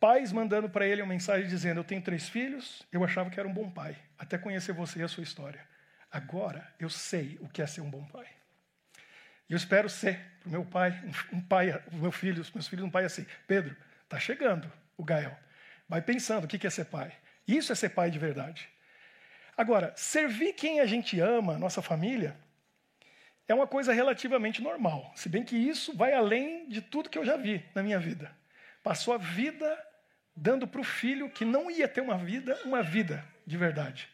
Pais 0.00 0.32
mandando 0.32 0.68
para 0.68 0.86
ele 0.86 1.00
uma 1.00 1.08
mensagem 1.08 1.48
dizendo: 1.48 1.80
Eu 1.80 1.84
tenho 1.84 2.02
três 2.02 2.28
filhos, 2.28 2.82
eu 2.92 3.02
achava 3.04 3.30
que 3.30 3.38
era 3.38 3.48
um 3.48 3.54
bom 3.54 3.70
pai, 3.70 3.96
até 4.18 4.36
conhecer 4.36 4.72
você 4.72 4.98
e 4.98 5.02
a 5.04 5.08
sua 5.08 5.22
história. 5.22 5.64
Agora 6.10 6.66
eu 6.78 6.90
sei 6.90 7.38
o 7.40 7.48
que 7.48 7.62
é 7.62 7.66
ser 7.66 7.80
um 7.82 7.88
bom 7.88 8.04
pai. 8.04 8.26
E 9.48 9.52
eu 9.52 9.56
espero 9.56 9.88
ser 9.88 10.18
para 10.40 10.48
o 10.48 10.50
meu 10.50 10.64
pai, 10.64 11.04
um, 11.32 11.40
pai, 11.40 11.82
o 11.92 11.96
meu 11.96 12.10
filho, 12.10 12.42
os 12.42 12.50
meus 12.50 12.66
filhos, 12.66 12.84
um 12.84 12.90
pai 12.90 13.04
assim. 13.04 13.24
Pedro, 13.46 13.76
está 14.02 14.18
chegando 14.18 14.70
o 14.96 15.04
Gael. 15.04 15.38
Vai 15.88 16.02
pensando 16.02 16.44
o 16.44 16.48
que 16.48 16.66
é 16.66 16.70
ser 16.70 16.86
pai. 16.86 17.12
Isso 17.46 17.70
é 17.70 17.76
ser 17.76 17.90
pai 17.90 18.10
de 18.10 18.18
verdade. 18.18 18.68
Agora, 19.56 19.94
servir 19.96 20.52
quem 20.54 20.80
a 20.80 20.86
gente 20.86 21.20
ama, 21.20 21.58
nossa 21.58 21.80
família, 21.80 22.36
é 23.48 23.54
uma 23.54 23.66
coisa 23.66 23.92
relativamente 23.92 24.62
normal. 24.62 25.12
Se 25.14 25.28
bem 25.28 25.44
que 25.44 25.56
isso 25.56 25.96
vai 25.96 26.12
além 26.12 26.68
de 26.68 26.80
tudo 26.80 27.08
que 27.08 27.18
eu 27.18 27.24
já 27.24 27.36
vi 27.36 27.64
na 27.74 27.82
minha 27.82 27.98
vida. 27.98 28.30
Passou 28.82 29.14
a 29.14 29.18
vida 29.18 29.78
dando 30.34 30.66
para 30.66 30.80
o 30.80 30.84
filho 30.84 31.30
que 31.30 31.44
não 31.44 31.70
ia 31.70 31.88
ter 31.88 32.00
uma 32.00 32.18
vida, 32.18 32.58
uma 32.64 32.82
vida 32.82 33.24
de 33.46 33.56
verdade. 33.56 34.08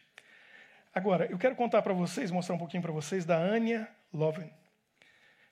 Agora, 0.93 1.25
eu 1.25 1.37
quero 1.37 1.55
contar 1.55 1.81
para 1.81 1.93
vocês, 1.93 2.29
mostrar 2.29 2.55
um 2.55 2.59
pouquinho 2.59 2.83
para 2.83 2.91
vocês 2.91 3.25
da 3.25 3.37
Anya 3.37 3.89
Loven. 4.13 4.51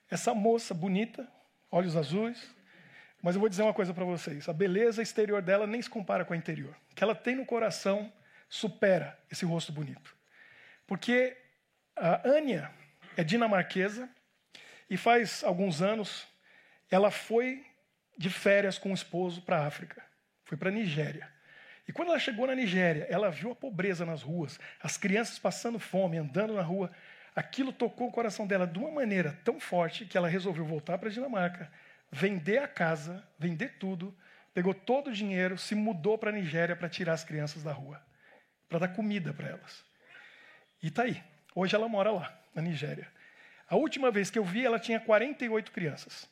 Essa 0.08 0.32
moça 0.32 0.72
bonita, 0.72 1.26
olhos 1.70 1.96
azuis, 1.96 2.54
mas 3.20 3.34
eu 3.34 3.40
vou 3.40 3.48
dizer 3.48 3.62
uma 3.62 3.74
coisa 3.74 3.92
para 3.92 4.04
vocês: 4.04 4.48
a 4.48 4.52
beleza 4.52 5.02
exterior 5.02 5.42
dela 5.42 5.66
nem 5.66 5.82
se 5.82 5.90
compara 5.90 6.24
com 6.24 6.32
a 6.32 6.36
interior. 6.36 6.76
O 6.90 6.94
que 6.94 7.02
ela 7.02 7.14
tem 7.14 7.34
no 7.34 7.44
coração 7.44 8.12
supera 8.48 9.18
esse 9.30 9.44
rosto 9.44 9.72
bonito. 9.72 10.16
Porque 10.86 11.36
a 11.96 12.28
Ania 12.28 12.70
é 13.16 13.24
dinamarquesa 13.24 14.08
e 14.88 14.96
faz 14.96 15.42
alguns 15.44 15.80
anos 15.80 16.26
ela 16.90 17.10
foi 17.10 17.64
de 18.18 18.28
férias 18.28 18.78
com 18.78 18.90
o 18.90 18.94
esposo 18.94 19.40
para 19.42 19.58
a 19.58 19.66
África. 19.66 20.02
Foi 20.44 20.58
para 20.58 20.68
a 20.68 20.72
Nigéria. 20.72 21.30
E 21.88 21.92
quando 21.92 22.08
ela 22.08 22.18
chegou 22.18 22.46
na 22.46 22.54
Nigéria, 22.54 23.06
ela 23.08 23.30
viu 23.30 23.50
a 23.50 23.56
pobreza 23.56 24.04
nas 24.04 24.22
ruas, 24.22 24.60
as 24.80 24.96
crianças 24.96 25.38
passando 25.38 25.78
fome, 25.78 26.18
andando 26.18 26.54
na 26.54 26.62
rua 26.62 26.92
aquilo 27.34 27.72
tocou 27.72 28.08
o 28.08 28.12
coração 28.12 28.46
dela 28.46 28.66
de 28.66 28.78
uma 28.78 28.90
maneira 28.90 29.38
tão 29.42 29.58
forte 29.58 30.04
que 30.04 30.16
ela 30.16 30.28
resolveu 30.28 30.64
voltar 30.64 30.98
para 30.98 31.08
a 31.08 31.12
Dinamarca, 31.12 31.72
vender 32.10 32.58
a 32.58 32.68
casa, 32.68 33.26
vender 33.38 33.78
tudo, 33.78 34.14
pegou 34.52 34.74
todo 34.74 35.08
o 35.08 35.12
dinheiro, 35.12 35.56
se 35.56 35.74
mudou 35.74 36.18
para 36.18 36.28
a 36.28 36.32
Nigéria 36.32 36.76
para 36.76 36.88
tirar 36.88 37.14
as 37.14 37.24
crianças 37.24 37.62
da 37.62 37.72
rua, 37.72 38.04
para 38.68 38.80
dar 38.80 38.88
comida 38.88 39.32
para 39.32 39.48
elas. 39.48 39.82
E 40.82 40.88
está 40.88 41.04
aí. 41.04 41.22
Hoje 41.54 41.74
ela 41.74 41.88
mora 41.88 42.10
lá, 42.10 42.41
na 42.54 42.62
Nigéria. 42.62 43.08
A 43.68 43.76
última 43.76 44.10
vez 44.10 44.30
que 44.30 44.38
eu 44.38 44.44
vi, 44.44 44.64
ela 44.64 44.78
tinha 44.78 45.00
48 45.00 45.72
crianças, 45.72 46.28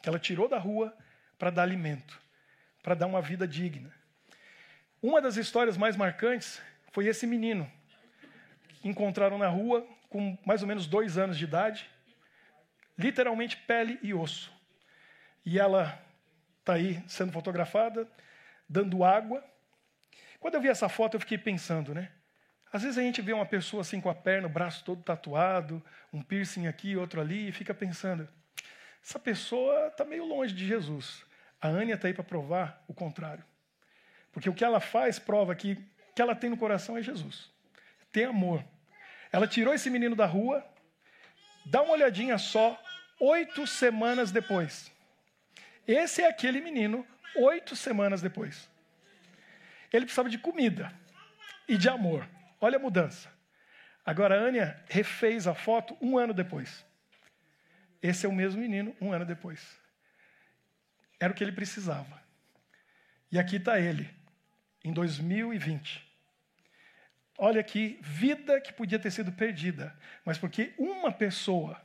que 0.00 0.08
ela 0.08 0.18
tirou 0.18 0.48
da 0.48 0.58
rua 0.58 0.96
para 1.38 1.50
dar 1.50 1.62
alimento, 1.62 2.20
para 2.82 2.94
dar 2.94 3.06
uma 3.06 3.20
vida 3.20 3.48
digna. 3.48 3.92
Uma 5.02 5.20
das 5.20 5.36
histórias 5.36 5.76
mais 5.76 5.96
marcantes 5.96 6.62
foi 6.92 7.06
esse 7.06 7.26
menino 7.26 7.70
que 8.68 8.88
encontraram 8.88 9.36
na 9.36 9.48
rua 9.48 9.86
com 10.08 10.38
mais 10.46 10.62
ou 10.62 10.68
menos 10.68 10.86
dois 10.86 11.18
anos 11.18 11.36
de 11.36 11.44
idade, 11.44 11.90
literalmente 12.96 13.56
pele 13.56 13.98
e 14.02 14.14
osso. 14.14 14.52
E 15.44 15.58
ela 15.58 16.00
está 16.60 16.74
aí 16.74 17.02
sendo 17.08 17.32
fotografada, 17.32 18.08
dando 18.68 19.04
água. 19.04 19.44
Quando 20.38 20.54
eu 20.54 20.60
vi 20.60 20.68
essa 20.68 20.88
foto, 20.88 21.14
eu 21.14 21.20
fiquei 21.20 21.36
pensando, 21.36 21.92
né? 21.92 22.10
Às 22.74 22.82
vezes 22.82 22.98
a 22.98 23.02
gente 23.02 23.22
vê 23.22 23.32
uma 23.32 23.46
pessoa 23.46 23.82
assim 23.82 24.00
com 24.00 24.10
a 24.10 24.14
perna, 24.16 24.48
o 24.48 24.50
braço 24.50 24.82
todo 24.82 25.00
tatuado, 25.00 25.80
um 26.12 26.20
piercing 26.20 26.66
aqui, 26.66 26.96
outro 26.96 27.20
ali, 27.20 27.46
e 27.46 27.52
fica 27.52 27.72
pensando: 27.72 28.28
essa 29.00 29.16
pessoa 29.16 29.86
está 29.86 30.04
meio 30.04 30.24
longe 30.24 30.52
de 30.52 30.66
Jesus. 30.66 31.24
A 31.62 31.68
Ania 31.68 31.94
está 31.94 32.08
aí 32.08 32.14
para 32.14 32.24
provar 32.24 32.82
o 32.88 32.92
contrário. 32.92 33.44
Porque 34.32 34.50
o 34.50 34.52
que 34.52 34.64
ela 34.64 34.80
faz 34.80 35.20
prova 35.20 35.54
que 35.54 35.74
o 36.10 36.14
que 36.16 36.20
ela 36.20 36.34
tem 36.34 36.50
no 36.50 36.56
coração 36.56 36.98
é 36.98 37.02
Jesus. 37.02 37.48
Tem 38.10 38.24
amor. 38.24 38.64
Ela 39.30 39.46
tirou 39.46 39.72
esse 39.72 39.88
menino 39.88 40.16
da 40.16 40.26
rua, 40.26 40.66
dá 41.66 41.80
uma 41.80 41.92
olhadinha 41.92 42.38
só, 42.38 42.76
oito 43.20 43.68
semanas 43.68 44.32
depois. 44.32 44.90
Esse 45.86 46.22
é 46.22 46.28
aquele 46.28 46.60
menino, 46.60 47.06
oito 47.36 47.76
semanas 47.76 48.20
depois. 48.20 48.68
Ele 49.92 50.06
precisava 50.06 50.28
de 50.28 50.38
comida 50.38 50.92
e 51.68 51.76
de 51.76 51.88
amor. 51.88 52.33
Olha 52.64 52.78
a 52.78 52.80
mudança. 52.80 53.30
Agora 54.06 54.40
a 54.40 54.46
Ania 54.46 54.82
refez 54.88 55.46
a 55.46 55.54
foto 55.54 55.94
um 56.00 56.16
ano 56.16 56.32
depois. 56.32 56.82
Esse 58.00 58.24
é 58.24 58.28
o 58.28 58.32
mesmo 58.32 58.58
menino, 58.58 58.96
um 59.02 59.12
ano 59.12 59.26
depois. 59.26 59.60
Era 61.20 61.30
o 61.30 61.36
que 61.36 61.44
ele 61.44 61.52
precisava. 61.52 62.22
E 63.30 63.38
aqui 63.38 63.56
está 63.56 63.78
ele, 63.78 64.08
em 64.82 64.94
2020. 64.94 66.10
Olha 67.36 67.60
aqui, 67.60 67.98
vida 68.00 68.58
que 68.62 68.72
podia 68.72 68.98
ter 68.98 69.10
sido 69.10 69.30
perdida, 69.30 69.94
mas 70.24 70.38
porque 70.38 70.72
uma 70.78 71.12
pessoa 71.12 71.78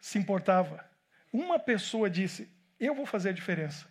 se 0.00 0.20
importava, 0.20 0.88
uma 1.32 1.58
pessoa 1.58 2.08
disse: 2.08 2.48
Eu 2.78 2.94
vou 2.94 3.06
fazer 3.06 3.30
a 3.30 3.32
diferença, 3.32 3.88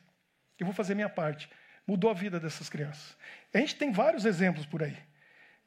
eu 0.57 0.65
vou 0.65 0.73
fazer 0.73 0.95
minha 0.95 1.09
parte. 1.09 1.49
Mudou 1.85 2.09
a 2.09 2.13
vida 2.13 2.39
dessas 2.39 2.69
crianças. 2.69 3.17
A 3.53 3.57
gente 3.57 3.75
tem 3.75 3.91
vários 3.91 4.23
exemplos 4.23 4.65
por 4.65 4.81
aí 4.81 5.08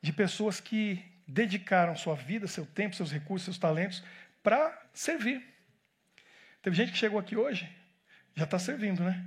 de 0.02 0.12
pessoas 0.12 0.60
que 0.60 1.02
dedicaram 1.26 1.96
sua 1.96 2.14
vida, 2.14 2.46
seu 2.46 2.66
tempo, 2.66 2.94
seus 2.94 3.10
recursos, 3.10 3.44
seus 3.44 3.58
talentos 3.58 4.02
para 4.42 4.86
servir. 4.92 5.42
Teve 6.60 6.76
gente 6.76 6.92
que 6.92 6.98
chegou 6.98 7.18
aqui 7.18 7.36
hoje, 7.36 7.70
já 8.34 8.44
está 8.44 8.58
servindo, 8.58 9.02
né? 9.02 9.24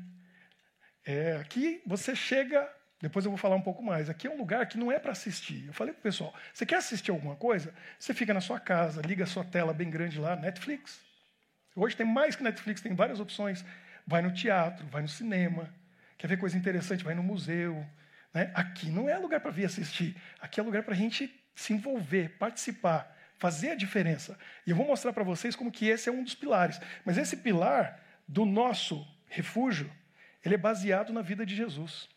É, 1.04 1.38
aqui 1.38 1.82
você 1.86 2.16
chega 2.16 2.70
depois 3.02 3.26
eu 3.26 3.30
vou 3.30 3.38
falar 3.38 3.56
um 3.56 3.62
pouco 3.62 3.84
mais. 3.84 4.10
Aqui 4.10 4.26
é 4.26 4.32
um 4.32 4.38
lugar 4.38 4.66
que 4.68 4.78
não 4.78 4.92
é 4.92 4.98
para 4.98 5.12
assistir. 5.12 5.66
Eu 5.68 5.74
falei 5.74 5.94
para 5.94 6.00
o 6.00 6.04
pessoal: 6.04 6.34
você 6.54 6.66
quer 6.66 6.78
assistir 6.78 7.12
alguma 7.12 7.36
coisa? 7.36 7.74
Você 8.00 8.14
fica 8.14 8.34
na 8.34 8.42
sua 8.42 8.60
casa, 8.60 9.02
liga 9.02 9.26
a 9.26 9.28
sua 9.28 9.44
tela 9.44 9.74
bem 9.74 9.90
grande 9.90 10.20
lá, 10.20 10.36
Netflix. 10.36 11.00
Hoje 11.76 11.96
tem 11.96 12.06
mais 12.06 12.36
que 12.36 12.44
Netflix, 12.44 12.82
tem 12.82 12.96
várias 12.96 13.20
opções. 13.20 13.64
Vai 14.08 14.22
no 14.22 14.32
teatro, 14.34 14.88
vai 14.88 15.02
no 15.02 15.08
cinema. 15.08 15.70
Quer 16.18 16.28
ver 16.28 16.38
coisa 16.38 16.58
interessante? 16.58 17.04
Vai 17.04 17.14
no 17.14 17.22
museu. 17.22 17.86
Né? 18.36 18.52
Aqui 18.54 18.90
não 18.90 19.08
é 19.08 19.18
lugar 19.18 19.40
para 19.40 19.50
vir 19.50 19.64
assistir. 19.64 20.14
Aqui 20.42 20.60
é 20.60 20.64
lugar 20.64 20.84
para 20.84 20.94
a 20.94 20.98
gente 20.98 21.34
se 21.56 21.72
envolver, 21.72 22.38
participar, 22.38 23.18
fazer 23.38 23.72
a 23.72 23.76
diferença. 23.76 24.38
E 24.68 24.72
eu 24.72 24.76
vou 24.76 24.86
mostrar 24.86 25.14
para 25.14 25.24
vocês 25.24 25.56
como 25.56 25.72
que 25.72 25.88
esse 25.88 26.10
é 26.10 26.12
um 26.12 26.22
dos 26.22 26.36
pilares. 26.36 26.80
Mas 27.06 27.18
esse 27.18 27.38
pilar 27.38 27.98
do 28.28 28.44
nosso 28.44 29.08
refúgio, 29.28 29.90
ele 30.44 30.56
é 30.56 30.58
baseado 30.58 31.14
na 31.14 31.22
vida 31.22 31.46
de 31.46 31.56
Jesus, 31.56 32.10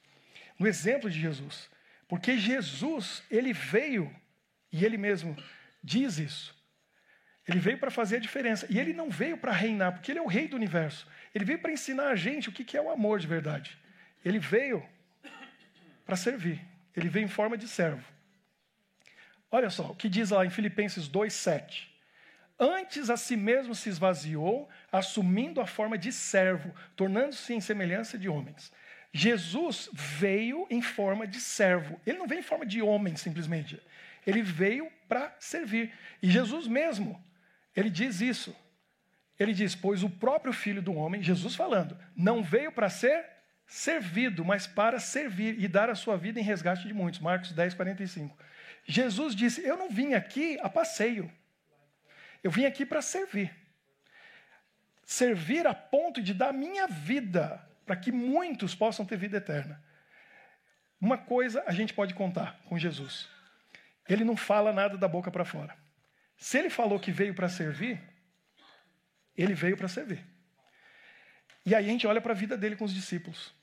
no 0.58 0.66
exemplo 0.66 1.08
de 1.08 1.20
Jesus. 1.20 1.70
Porque 2.08 2.36
Jesus, 2.36 3.22
ele 3.30 3.52
veio, 3.52 4.12
e 4.72 4.84
ele 4.84 4.98
mesmo 4.98 5.36
diz 5.84 6.18
isso, 6.18 6.58
ele 7.46 7.60
veio 7.60 7.78
para 7.78 7.92
fazer 7.92 8.16
a 8.16 8.20
diferença. 8.20 8.66
E 8.68 8.78
ele 8.78 8.92
não 8.92 9.08
veio 9.08 9.38
para 9.38 9.52
reinar, 9.52 9.92
porque 9.92 10.10
ele 10.10 10.18
é 10.18 10.22
o 10.22 10.26
rei 10.26 10.48
do 10.48 10.56
universo. 10.56 11.06
Ele 11.34 11.44
veio 11.44 11.60
para 11.60 11.72
ensinar 11.72 12.08
a 12.08 12.16
gente 12.16 12.48
o 12.48 12.52
que 12.52 12.76
é 12.76 12.82
o 12.82 12.90
amor 12.90 13.20
de 13.20 13.26
verdade. 13.26 13.78
Ele 14.24 14.38
veio 14.38 14.84
para 16.08 16.16
servir. 16.16 16.58
Ele 16.96 17.10
veio 17.10 17.26
em 17.26 17.28
forma 17.28 17.58
de 17.58 17.68
servo. 17.68 18.02
Olha 19.50 19.68
só 19.68 19.90
o 19.90 19.94
que 19.94 20.08
diz 20.08 20.30
lá 20.30 20.44
em 20.44 20.48
Filipenses 20.48 21.06
2,7. 21.06 21.86
Antes 22.58 23.10
a 23.10 23.16
si 23.18 23.36
mesmo 23.36 23.74
se 23.74 23.90
esvaziou, 23.90 24.70
assumindo 24.90 25.60
a 25.60 25.66
forma 25.66 25.98
de 25.98 26.10
servo, 26.10 26.74
tornando-se 26.96 27.52
em 27.52 27.60
semelhança 27.60 28.16
de 28.16 28.26
homens. 28.26 28.72
Jesus 29.12 29.90
veio 29.92 30.66
em 30.70 30.80
forma 30.80 31.26
de 31.26 31.40
servo. 31.40 32.00
Ele 32.06 32.16
não 32.16 32.26
veio 32.26 32.38
em 32.38 32.42
forma 32.42 32.64
de 32.64 32.80
homem, 32.80 33.14
simplesmente. 33.14 33.78
Ele 34.26 34.40
veio 34.40 34.90
para 35.06 35.36
servir. 35.38 35.92
E 36.22 36.30
Jesus 36.30 36.66
mesmo, 36.66 37.22
ele 37.76 37.90
diz 37.90 38.22
isso. 38.22 38.56
Ele 39.38 39.52
diz: 39.52 39.74
Pois 39.74 40.02
o 40.02 40.08
próprio 40.08 40.54
filho 40.54 40.80
do 40.80 40.94
homem, 40.94 41.22
Jesus 41.22 41.54
falando, 41.54 41.98
não 42.16 42.42
veio 42.42 42.72
para 42.72 42.88
ser 42.88 43.37
servido, 43.68 44.42
mas 44.44 44.66
para 44.66 44.98
servir 44.98 45.62
e 45.62 45.68
dar 45.68 45.90
a 45.90 45.94
sua 45.94 46.16
vida 46.16 46.40
em 46.40 46.42
resgate 46.42 46.88
de 46.88 46.94
muitos. 46.94 47.20
Marcos 47.20 47.52
10, 47.52 47.74
45. 47.74 48.36
Jesus 48.86 49.36
disse: 49.36 49.62
Eu 49.62 49.76
não 49.76 49.90
vim 49.90 50.14
aqui 50.14 50.58
a 50.60 50.68
passeio. 50.70 51.30
Eu 52.42 52.50
vim 52.50 52.64
aqui 52.64 52.86
para 52.86 53.02
servir. 53.02 53.54
Servir 55.04 55.66
a 55.66 55.74
ponto 55.74 56.22
de 56.22 56.32
dar 56.32 56.52
minha 56.52 56.86
vida 56.86 57.62
para 57.84 57.96
que 57.96 58.10
muitos 58.10 58.74
possam 58.74 59.04
ter 59.04 59.16
vida 59.16 59.36
eterna. 59.36 59.82
Uma 61.00 61.18
coisa 61.18 61.62
a 61.66 61.72
gente 61.72 61.92
pode 61.92 62.14
contar 62.14 62.58
com 62.64 62.78
Jesus: 62.78 63.28
ele 64.08 64.24
não 64.24 64.36
fala 64.36 64.72
nada 64.72 64.96
da 64.96 65.06
boca 65.06 65.30
para 65.30 65.44
fora. 65.44 65.76
Se 66.38 66.56
ele 66.56 66.70
falou 66.70 66.98
que 66.98 67.12
veio 67.12 67.34
para 67.34 67.48
servir, 67.48 68.00
ele 69.36 69.54
veio 69.54 69.76
para 69.76 69.88
servir. 69.88 70.24
E 71.66 71.74
aí 71.74 71.84
a 71.84 71.88
gente 71.88 72.06
olha 72.06 72.20
para 72.20 72.32
a 72.32 72.36
vida 72.36 72.56
dele 72.56 72.76
com 72.76 72.84
os 72.84 72.94
discípulos. 72.94 73.57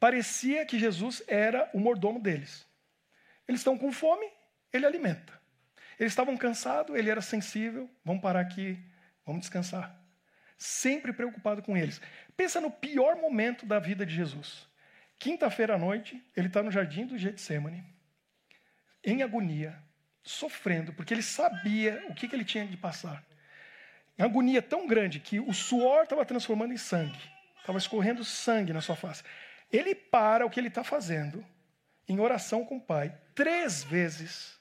Parecia 0.00 0.64
que 0.64 0.78
Jesus 0.78 1.22
era 1.28 1.70
o 1.74 1.78
mordomo 1.78 2.18
deles. 2.18 2.66
Eles 3.46 3.60
estão 3.60 3.76
com 3.76 3.92
fome, 3.92 4.26
ele 4.72 4.86
alimenta. 4.86 5.38
Eles 5.98 6.12
estavam 6.12 6.34
cansados, 6.38 6.96
ele 6.96 7.10
era 7.10 7.20
sensível. 7.20 7.88
Vamos 8.02 8.22
parar 8.22 8.40
aqui, 8.40 8.78
vamos 9.26 9.42
descansar. 9.42 9.94
Sempre 10.56 11.12
preocupado 11.12 11.62
com 11.62 11.76
eles. 11.76 12.00
Pensa 12.34 12.60
no 12.60 12.70
pior 12.70 13.16
momento 13.16 13.66
da 13.66 13.78
vida 13.78 14.06
de 14.06 14.14
Jesus. 14.14 14.66
Quinta-feira 15.18 15.74
à 15.74 15.78
noite, 15.78 16.22
ele 16.34 16.46
está 16.46 16.62
no 16.62 16.70
jardim 16.70 17.04
do 17.04 17.18
Getsemane, 17.18 17.84
em 19.04 19.22
agonia, 19.22 19.76
sofrendo, 20.22 20.94
porque 20.94 21.12
ele 21.12 21.22
sabia 21.22 22.02
o 22.08 22.14
que, 22.14 22.26
que 22.26 22.34
ele 22.34 22.44
tinha 22.44 22.66
de 22.66 22.76
passar. 22.78 23.22
Em 24.18 24.22
agonia 24.22 24.62
tão 24.62 24.86
grande 24.86 25.20
que 25.20 25.38
o 25.38 25.52
suor 25.52 26.04
estava 26.04 26.24
transformando 26.24 26.72
em 26.72 26.78
sangue, 26.78 27.20
estava 27.58 27.76
escorrendo 27.76 28.24
sangue 28.24 28.72
na 28.72 28.80
sua 28.80 28.96
face. 28.96 29.22
Ele 29.72 29.94
para 29.94 30.44
o 30.44 30.50
que 30.50 30.58
ele 30.58 30.68
está 30.68 30.82
fazendo, 30.82 31.44
em 32.08 32.18
oração 32.18 32.64
com 32.64 32.76
o 32.76 32.80
Pai, 32.80 33.16
três 33.34 33.84
vezes, 33.84 34.58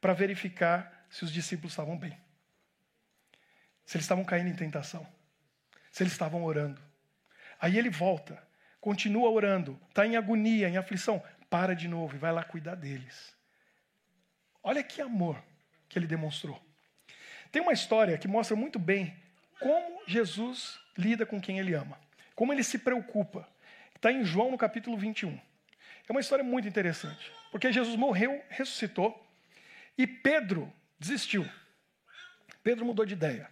para 0.00 0.12
verificar 0.12 1.06
se 1.08 1.24
os 1.24 1.32
discípulos 1.32 1.72
estavam 1.72 1.96
bem. 1.96 2.18
Se 3.84 3.96
eles 3.96 4.04
estavam 4.04 4.24
caindo 4.24 4.48
em 4.48 4.56
tentação. 4.56 5.06
Se 5.90 6.02
eles 6.02 6.12
estavam 6.12 6.44
orando. 6.44 6.80
Aí 7.60 7.78
ele 7.78 7.90
volta, 7.90 8.42
continua 8.80 9.30
orando, 9.30 9.78
está 9.88 10.06
em 10.06 10.16
agonia, 10.16 10.68
em 10.68 10.76
aflição, 10.76 11.22
para 11.48 11.74
de 11.74 11.86
novo 11.86 12.16
e 12.16 12.18
vai 12.18 12.32
lá 12.32 12.42
cuidar 12.42 12.74
deles. 12.74 13.34
Olha 14.62 14.82
que 14.82 15.00
amor 15.00 15.42
que 15.88 15.98
ele 15.98 16.06
demonstrou. 16.06 16.60
Tem 17.50 17.60
uma 17.60 17.72
história 17.72 18.16
que 18.16 18.26
mostra 18.26 18.56
muito 18.56 18.78
bem 18.78 19.14
como 19.60 20.02
Jesus 20.06 20.80
lida 20.96 21.26
com 21.26 21.40
quem 21.40 21.58
ele 21.58 21.74
ama, 21.74 21.98
como 22.34 22.52
ele 22.52 22.64
se 22.64 22.78
preocupa. 22.78 23.48
Está 24.02 24.10
em 24.10 24.24
João 24.24 24.50
no 24.50 24.58
capítulo 24.58 24.96
21. 24.96 25.30
É 26.08 26.10
uma 26.10 26.20
história 26.20 26.42
muito 26.42 26.66
interessante, 26.66 27.30
porque 27.52 27.70
Jesus 27.70 27.94
morreu, 27.94 28.42
ressuscitou, 28.48 29.24
e 29.96 30.08
Pedro 30.08 30.72
desistiu. 30.98 31.48
Pedro 32.64 32.84
mudou 32.84 33.06
de 33.06 33.12
ideia. 33.14 33.48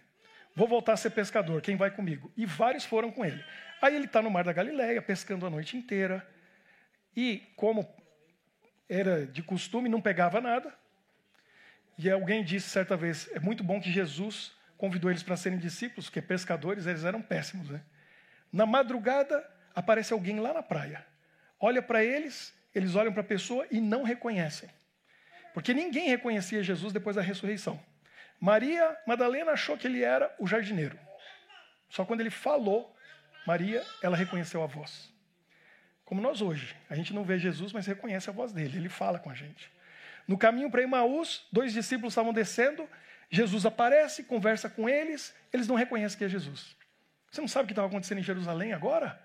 Vou 0.53 0.67
voltar 0.67 0.91
a 0.91 0.97
ser 0.97 1.11
pescador, 1.11 1.61
quem 1.61 1.77
vai 1.77 1.89
comigo? 1.89 2.29
E 2.35 2.45
vários 2.45 2.83
foram 2.83 3.13
com 3.13 3.23
ele. 3.23 3.41
Aí 3.81 3.95
ele 3.95 4.03
está 4.03 4.21
no 4.21 4.29
Mar 4.29 4.43
da 4.43 4.51
Galileia, 4.51 5.01
pescando 5.01 5.45
a 5.45 5.49
noite 5.49 5.77
inteira. 5.77 6.27
E, 7.15 7.47
como 7.55 7.87
era 8.89 9.25
de 9.25 9.41
costume, 9.41 9.87
não 9.87 10.01
pegava 10.01 10.41
nada. 10.41 10.77
E 11.97 12.09
alguém 12.09 12.43
disse 12.43 12.67
certa 12.67 12.97
vez: 12.97 13.29
é 13.31 13.39
muito 13.39 13.63
bom 13.63 13.79
que 13.79 13.89
Jesus 13.89 14.51
convidou 14.77 15.09
eles 15.09 15.23
para 15.23 15.37
serem 15.37 15.57
discípulos, 15.57 16.07
porque 16.07 16.21
pescadores 16.21 16.87
eles 16.87 17.05
eram 17.05 17.21
péssimos. 17.21 17.69
Né? 17.69 17.81
Na 18.51 18.65
madrugada, 18.65 19.49
aparece 19.75 20.13
alguém 20.13 20.39
lá 20.39 20.53
na 20.53 20.63
praia. 20.63 21.05
Olha 21.59 21.81
para 21.81 22.03
eles, 22.03 22.53
eles 22.73 22.95
olham 22.95 23.13
para 23.13 23.21
a 23.21 23.25
pessoa 23.25 23.65
e 23.69 23.79
não 23.79 24.03
reconhecem. 24.03 24.69
Porque 25.53 25.73
ninguém 25.73 26.09
reconhecia 26.09 26.63
Jesus 26.63 26.93
depois 26.93 27.15
da 27.15 27.21
ressurreição. 27.21 27.79
Maria 28.39 28.97
Madalena 29.05 29.51
achou 29.51 29.77
que 29.77 29.85
ele 29.85 30.03
era 30.03 30.33
o 30.39 30.47
jardineiro. 30.47 30.97
Só 31.89 32.05
quando 32.05 32.21
ele 32.21 32.29
falou, 32.29 32.95
Maria, 33.45 33.85
ela 34.01 34.15
reconheceu 34.15 34.63
a 34.63 34.65
voz. 34.65 35.11
Como 36.05 36.21
nós 36.21 36.41
hoje, 36.41 36.75
a 36.89 36.95
gente 36.95 37.13
não 37.13 37.23
vê 37.23 37.37
Jesus, 37.37 37.71
mas 37.71 37.85
reconhece 37.85 38.29
a 38.29 38.33
voz 38.33 38.51
dele, 38.51 38.77
ele 38.77 38.89
fala 38.89 39.19
com 39.19 39.29
a 39.29 39.33
gente. 39.33 39.71
No 40.27 40.37
caminho 40.37 40.69
para 40.69 40.81
Emaús, 40.81 41.45
dois 41.51 41.73
discípulos 41.73 42.13
estavam 42.13 42.33
descendo, 42.33 42.87
Jesus 43.29 43.65
aparece, 43.65 44.23
conversa 44.23 44.69
com 44.69 44.89
eles, 44.89 45.33
eles 45.53 45.67
não 45.67 45.75
reconhecem 45.75 46.17
que 46.17 46.25
é 46.25 46.29
Jesus. 46.29 46.75
Você 47.29 47.39
não 47.39 47.47
sabe 47.47 47.63
o 47.63 47.67
que 47.67 47.71
estava 47.71 47.87
acontecendo 47.87 48.19
em 48.19 48.23
Jerusalém 48.23 48.73
agora? 48.73 49.21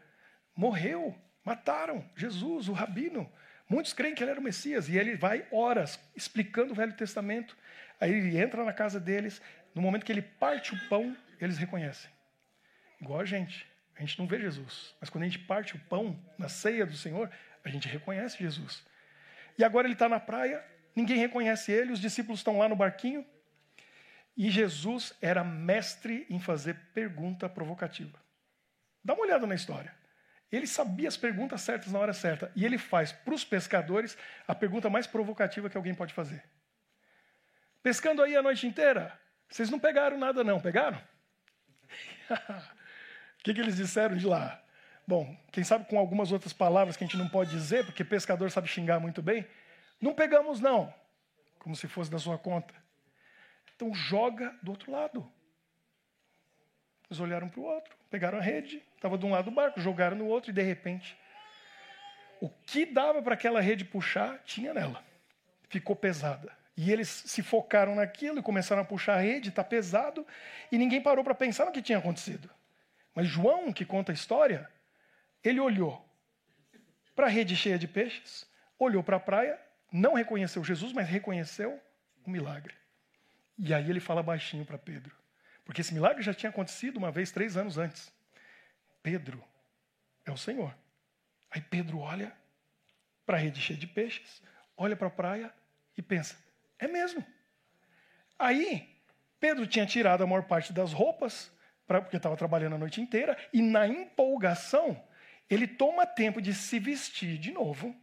Morreu, 0.57 1.15
mataram 1.45 2.09
Jesus, 2.17 2.69
o 2.69 2.73
rabino. 2.73 3.31
Muitos 3.69 3.93
creem 3.93 4.15
que 4.15 4.23
ele 4.23 4.31
era 4.31 4.41
o 4.41 4.43
Messias 4.43 4.89
e 4.89 4.97
ele 4.97 5.17
vai 5.17 5.47
horas 5.51 6.01
explicando 6.15 6.73
o 6.73 6.77
Velho 6.77 6.95
Testamento. 6.95 7.57
Aí 8.01 8.13
ele 8.13 8.39
entra 8.39 8.65
na 8.65 8.73
casa 8.73 8.99
deles, 9.01 9.43
no 9.75 9.83
momento 9.83 10.05
que 10.05 10.13
ele 10.13 10.23
parte 10.23 10.75
o 10.75 10.89
pão, 10.89 11.17
eles 11.41 11.59
reconhecem. 11.59 12.11
Igual 13.01 13.21
a 13.21 13.25
gente. 13.25 13.67
A 13.97 14.01
gente 14.01 14.19
não 14.19 14.27
vê 14.27 14.39
Jesus, 14.39 14.95
mas 15.01 15.09
quando 15.09 15.25
a 15.25 15.27
gente 15.27 15.39
parte 15.39 15.75
o 15.75 15.79
pão 15.79 16.23
na 16.39 16.49
ceia 16.49 16.85
do 16.85 16.97
Senhor, 16.97 17.31
a 17.65 17.69
gente 17.69 17.89
reconhece 17.89 18.39
Jesus. 18.39 18.85
E 19.59 19.65
agora 19.65 19.87
ele 19.87 19.95
está 19.95 20.07
na 20.07 20.21
praia, 20.21 20.63
ninguém 20.95 21.17
reconhece 21.17 21.73
ele, 21.73 21.93
os 21.93 22.01
discípulos 22.01 22.41
estão 22.41 22.59
lá 22.59 22.69
no 22.69 22.77
barquinho. 22.77 23.27
E 24.37 24.51
Jesus 24.51 25.15
era 25.21 25.43
mestre 25.43 26.27
em 26.29 26.39
fazer 26.39 26.75
pergunta 26.93 27.49
provocativa. 27.49 28.21
Dá 29.03 29.15
uma 29.15 29.23
olhada 29.23 29.47
na 29.47 29.55
história. 29.55 29.96
Ele 30.51 30.67
sabia 30.67 31.09
as 31.09 31.17
perguntas 31.17 31.61
certas 31.61 31.93
na 31.93 31.99
hora 31.99 32.13
certa. 32.13 32.53
E 32.55 32.65
ele 32.65 32.79
faz 32.79 33.13
para 33.13 33.35
os 33.35 33.45
pescadores 33.45 34.17
a 34.47 34.55
pergunta 34.55 34.89
mais 34.89 35.07
provocativa 35.07 35.69
que 35.69 35.77
alguém 35.77 35.95
pode 35.95 36.15
fazer. 36.15 36.43
Pescando 37.83 38.23
aí 38.23 38.37
a 38.37 38.43
noite 38.43 38.67
inteira? 38.67 39.19
Vocês 39.49 39.71
não 39.71 39.79
pegaram 39.79 40.19
nada, 40.19 40.43
não, 40.43 40.61
pegaram? 40.61 41.01
O 43.39 43.47
que, 43.47 43.55
que 43.55 43.61
eles 43.61 43.77
disseram 43.77 44.17
de 44.17 44.27
lá? 44.27 44.61
Bom, 45.07 45.37
quem 45.53 45.63
sabe 45.63 45.85
com 45.85 45.97
algumas 46.01 46.33
outras 46.33 46.53
palavras 46.53 46.97
que 46.97 47.05
a 47.05 47.07
gente 47.07 47.17
não 47.17 47.29
pode 47.29 47.51
dizer, 47.51 47.87
porque 47.87 48.03
pescador 48.03 48.51
sabe 48.51 48.67
xingar 48.67 48.99
muito 48.99 49.23
bem. 49.23 49.47
Não 50.01 50.13
pegamos, 50.13 50.61
não. 50.61 50.93
Como 51.61 51.77
se 51.77 51.87
fosse 51.87 52.11
da 52.11 52.19
sua 52.19 52.37
conta. 52.37 52.75
Então 53.77 53.95
joga 53.95 54.53
do 54.65 54.73
outro 54.73 54.91
lado. 54.91 55.33
Eles 57.09 57.21
olharam 57.21 57.49
para 57.49 57.61
o 57.61 57.65
outro, 57.65 57.97
pegaram 58.11 58.39
a 58.39 58.41
rede, 58.41 58.83
estava 58.95 59.17
de 59.17 59.25
um 59.25 59.31
lado 59.31 59.51
do 59.51 59.55
barco, 59.55 59.81
jogaram 59.81 60.17
no 60.17 60.27
outro 60.27 60.51
e 60.51 60.55
de 60.55 60.63
repente 60.63 61.17
o 62.41 62.49
que 62.49 62.85
dava 62.85 63.23
para 63.23 63.35
aquela 63.35 63.61
rede 63.61 63.85
puxar 63.85 64.39
tinha 64.45 64.75
nela. 64.75 65.03
Ficou 65.69 65.97
pesada. 65.97 66.53
E 66.77 66.93
eles 66.93 67.09
se 67.09 67.43
focaram 67.43 67.95
naquilo 67.95 68.39
e 68.39 68.43
começaram 68.43 68.83
a 68.83 68.85
puxar 68.85 69.15
a 69.15 69.21
rede, 69.21 69.49
está 69.49 69.65
pesado, 69.65 70.27
e 70.71 70.77
ninguém 70.77 71.01
parou 71.01 71.25
para 71.25 71.35
pensar 71.35 71.65
no 71.65 71.73
que 71.73 71.81
tinha 71.81 71.99
acontecido. 71.99 72.51
Mas 73.15 73.27
João, 73.27 73.73
que 73.73 73.85
conta 73.85 74.13
a 74.13 74.15
história, 74.15 74.69
ele 75.43 75.59
olhou 75.59 76.07
para 77.15 77.27
a 77.27 77.31
rede 77.31 77.57
cheia 77.57 77.79
de 77.79 77.89
peixes, 77.89 78.47
olhou 78.79 79.03
para 79.03 79.17
a 79.17 79.21
praia, 79.21 79.59
não 79.91 80.13
reconheceu 80.13 80.63
Jesus, 80.63 80.93
mas 80.93 81.09
reconheceu 81.09 81.81
o 82.27 82.31
milagre. 82.31 82.75
E 83.59 83.73
aí 83.73 83.89
ele 83.89 84.01
fala 84.01 84.23
baixinho 84.23 84.67
para 84.67 84.77
Pedro. 84.77 85.17
Porque 85.67 85.81
esse 85.81 85.93
milagre 85.93 86.23
já 86.23 86.33
tinha 86.33 86.49
acontecido 86.49 86.97
uma 86.97 87.11
vez, 87.11 87.33
três 87.33 87.57
anos 87.57 87.77
antes. 87.77 88.11
Pedro 89.03 89.45
é 90.25 90.31
o 90.31 90.37
Senhor. 90.37 90.75
Aí 91.51 91.61
Pedro 91.61 91.99
olha 91.99 92.33
para 93.27 93.37
a 93.37 93.41
rede 93.41 93.61
cheia 93.61 93.79
de 93.79 93.87
peixes, 93.87 94.41
olha 94.77 94.97
para 94.97 95.09
a 95.09 95.11
praia 95.11 95.53
e 95.99 96.01
pensa: 96.01 96.37
é 96.79 96.87
mesmo. 96.87 97.27
Aí 98.39 98.97
Pedro 99.41 99.67
tinha 99.67 99.85
tirado 99.85 100.23
a 100.23 100.27
maior 100.27 100.45
parte 100.45 100.73
das 100.73 100.93
roupas, 100.93 101.51
pra, 101.85 102.01
porque 102.01 102.17
estava 102.17 102.37
trabalhando 102.37 102.77
a 102.77 102.79
noite 102.79 103.01
inteira, 103.01 103.37
e 103.53 103.61
na 103.61 103.89
empolgação, 103.89 105.03
ele 105.51 105.67
toma 105.67 106.07
tempo 106.07 106.41
de 106.41 106.55
se 106.55 106.79
vestir 106.79 107.39
de 107.39 107.51
novo, 107.51 107.95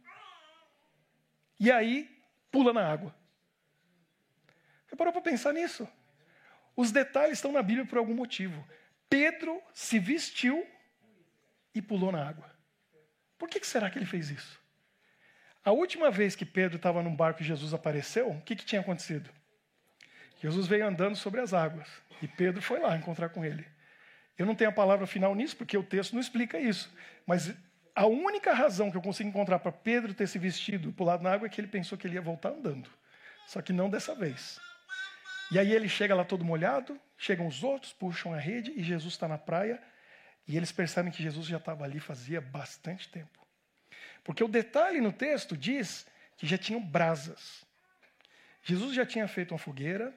e 1.58 1.72
aí 1.72 2.22
pula 2.50 2.74
na 2.74 2.86
água. 2.86 3.14
Você 4.86 4.96
parou 4.96 5.12
para 5.12 5.22
pensar 5.22 5.54
nisso? 5.54 5.88
Os 6.76 6.90
detalhes 6.90 7.38
estão 7.38 7.52
na 7.52 7.62
Bíblia 7.62 7.86
por 7.86 7.98
algum 7.98 8.14
motivo. 8.14 8.66
Pedro 9.08 9.62
se 9.72 9.98
vestiu 9.98 10.66
e 11.74 11.80
pulou 11.80 12.10
na 12.10 12.26
água. 12.26 12.50
Por 13.38 13.48
que 13.48 13.64
será 13.64 13.90
que 13.90 13.98
ele 13.98 14.06
fez 14.06 14.30
isso? 14.30 14.60
A 15.64 15.72
última 15.72 16.10
vez 16.10 16.36
que 16.36 16.44
Pedro 16.44 16.76
estava 16.76 17.02
num 17.02 17.14
barco 17.14 17.42
e 17.42 17.44
Jesus 17.44 17.72
apareceu, 17.72 18.30
o 18.30 18.40
que, 18.42 18.54
que 18.54 18.64
tinha 18.64 18.80
acontecido? 18.80 19.30
Jesus 20.40 20.66
veio 20.66 20.86
andando 20.86 21.16
sobre 21.16 21.40
as 21.40 21.54
águas 21.54 21.88
e 22.20 22.28
Pedro 22.28 22.60
foi 22.60 22.78
lá 22.80 22.96
encontrar 22.96 23.30
com 23.30 23.44
ele. 23.44 23.64
Eu 24.36 24.44
não 24.44 24.54
tenho 24.54 24.70
a 24.70 24.74
palavra 24.74 25.06
final 25.06 25.34
nisso, 25.34 25.56
porque 25.56 25.76
o 25.76 25.82
texto 25.82 26.12
não 26.12 26.20
explica 26.20 26.58
isso. 26.58 26.92
Mas 27.24 27.54
a 27.94 28.06
única 28.06 28.52
razão 28.52 28.90
que 28.90 28.96
eu 28.96 29.02
consigo 29.02 29.28
encontrar 29.28 29.60
para 29.60 29.70
Pedro 29.70 30.12
ter 30.12 30.26
se 30.26 30.38
vestido 30.38 30.88
e 30.88 30.92
pulado 30.92 31.22
na 31.22 31.32
água 31.32 31.46
é 31.46 31.48
que 31.48 31.60
ele 31.60 31.68
pensou 31.68 31.96
que 31.96 32.06
ele 32.06 32.14
ia 32.14 32.20
voltar 32.20 32.50
andando. 32.50 32.90
Só 33.46 33.62
que 33.62 33.72
não 33.72 33.88
dessa 33.88 34.14
vez. 34.14 34.60
E 35.50 35.58
aí 35.58 35.72
ele 35.72 35.88
chega 35.88 36.14
lá 36.14 36.24
todo 36.24 36.44
molhado, 36.44 36.98
chegam 37.16 37.46
os 37.46 37.62
outros, 37.62 37.92
puxam 37.92 38.32
a 38.32 38.38
rede 38.38 38.72
e 38.72 38.82
Jesus 38.82 39.14
está 39.14 39.28
na 39.28 39.38
praia. 39.38 39.82
E 40.46 40.56
eles 40.56 40.72
percebem 40.72 41.12
que 41.12 41.22
Jesus 41.22 41.46
já 41.46 41.56
estava 41.56 41.84
ali 41.84 42.00
fazia 42.00 42.40
bastante 42.40 43.08
tempo. 43.08 43.46
Porque 44.22 44.42
o 44.42 44.48
detalhe 44.48 45.00
no 45.00 45.12
texto 45.12 45.56
diz 45.56 46.06
que 46.36 46.46
já 46.46 46.58
tinham 46.58 46.80
brasas. 46.80 47.64
Jesus 48.62 48.94
já 48.94 49.04
tinha 49.04 49.28
feito 49.28 49.52
uma 49.52 49.58
fogueira, 49.58 50.14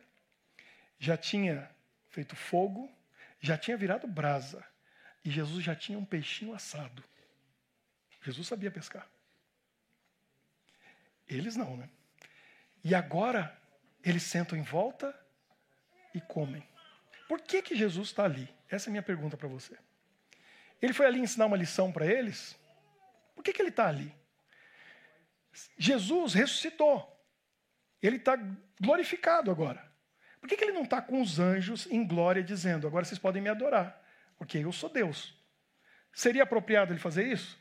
já 0.98 1.18
tinha 1.18 1.70
feito 2.10 2.36
fogo, 2.36 2.90
já 3.40 3.58
tinha 3.58 3.78
virado 3.78 4.08
brasa. 4.08 4.66
E 5.24 5.30
Jesus 5.30 5.64
já 5.64 5.76
tinha 5.76 6.00
um 6.00 6.06
peixinho 6.06 6.54
assado. 6.54 7.04
Jesus 8.24 8.48
sabia 8.48 8.72
pescar. 8.72 9.08
Eles 11.28 11.56
não, 11.56 11.76
né? 11.76 11.90
E 12.84 12.96
agora 12.96 13.56
eles 14.10 14.24
sentam 14.24 14.58
em 14.58 14.62
volta 14.62 15.14
e 16.14 16.22
comem. 16.22 16.64
Por 17.28 17.42
que, 17.42 17.62
que 17.62 17.76
Jesus 17.76 18.10
está 18.10 18.24
ali? 18.24 18.48
Essa 18.70 18.88
é 18.88 18.90
a 18.90 18.92
minha 18.92 19.04
pergunta 19.04 19.36
para 19.36 19.48
você. 19.48 19.78
Ele 20.82 20.94
foi 20.94 21.06
ali 21.06 21.20
ensinar 21.20 21.46
uma 21.46 21.58
lição 21.58 21.92
para 21.92 22.06
eles? 22.06 22.58
Por 23.36 23.44
que, 23.44 23.54
que 23.54 23.62
ele 23.62 23.70
está 23.70 23.88
ali? 23.88 24.14
Jesus 25.78 26.34
ressuscitou. 26.34 27.14
Ele 28.02 28.18
está 28.18 28.38
glorificado 28.80 29.50
agora. 29.50 29.86
Por 30.40 30.48
que, 30.48 30.56
que 30.56 30.64
ele 30.64 30.74
não 30.74 30.84
está 30.84 31.02
com 31.02 31.22
os 31.22 31.40
anjos 31.40 31.88
em 31.88 32.06
glória 32.06 32.44
dizendo, 32.44 32.88
agora 32.88 33.04
vocês 33.04 33.20
podem 33.20 33.42
me 33.42 33.50
adorar, 33.50 34.02
porque 34.38 34.60
eu 34.60 34.72
sou 34.72 34.90
Deus? 34.90 35.36
Seria 36.14 36.44
apropriado 36.44 36.94
ele 36.94 37.00
fazer 37.00 37.28
isso? 37.28 37.60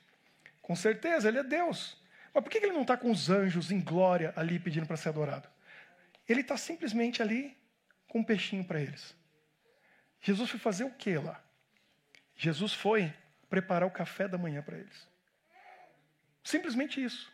Com 0.62 0.76
certeza, 0.76 1.28
ele 1.28 1.38
é 1.38 1.42
Deus. 1.42 1.96
Mas 2.32 2.44
por 2.44 2.50
que, 2.50 2.60
que 2.60 2.66
ele 2.66 2.74
não 2.74 2.82
está 2.82 2.96
com 2.96 3.10
os 3.10 3.30
anjos 3.30 3.70
em 3.70 3.80
glória 3.80 4.32
ali 4.36 4.58
pedindo 4.58 4.86
para 4.86 4.96
ser 4.96 5.08
adorado? 5.08 5.48
Ele 6.28 6.40
está 6.40 6.56
simplesmente 6.56 7.22
ali 7.22 7.56
com 8.08 8.20
um 8.20 8.24
peixinho 8.24 8.64
para 8.64 8.80
eles. 8.80 9.14
Jesus 10.20 10.50
foi 10.50 10.58
fazer 10.58 10.84
o 10.84 10.90
que 10.90 11.16
lá? 11.16 11.42
Jesus 12.34 12.72
foi 12.72 13.12
preparar 13.48 13.88
o 13.88 13.92
café 13.92 14.26
da 14.26 14.36
manhã 14.36 14.62
para 14.62 14.76
eles. 14.76 15.08
Simplesmente 16.42 17.02
isso. 17.02 17.32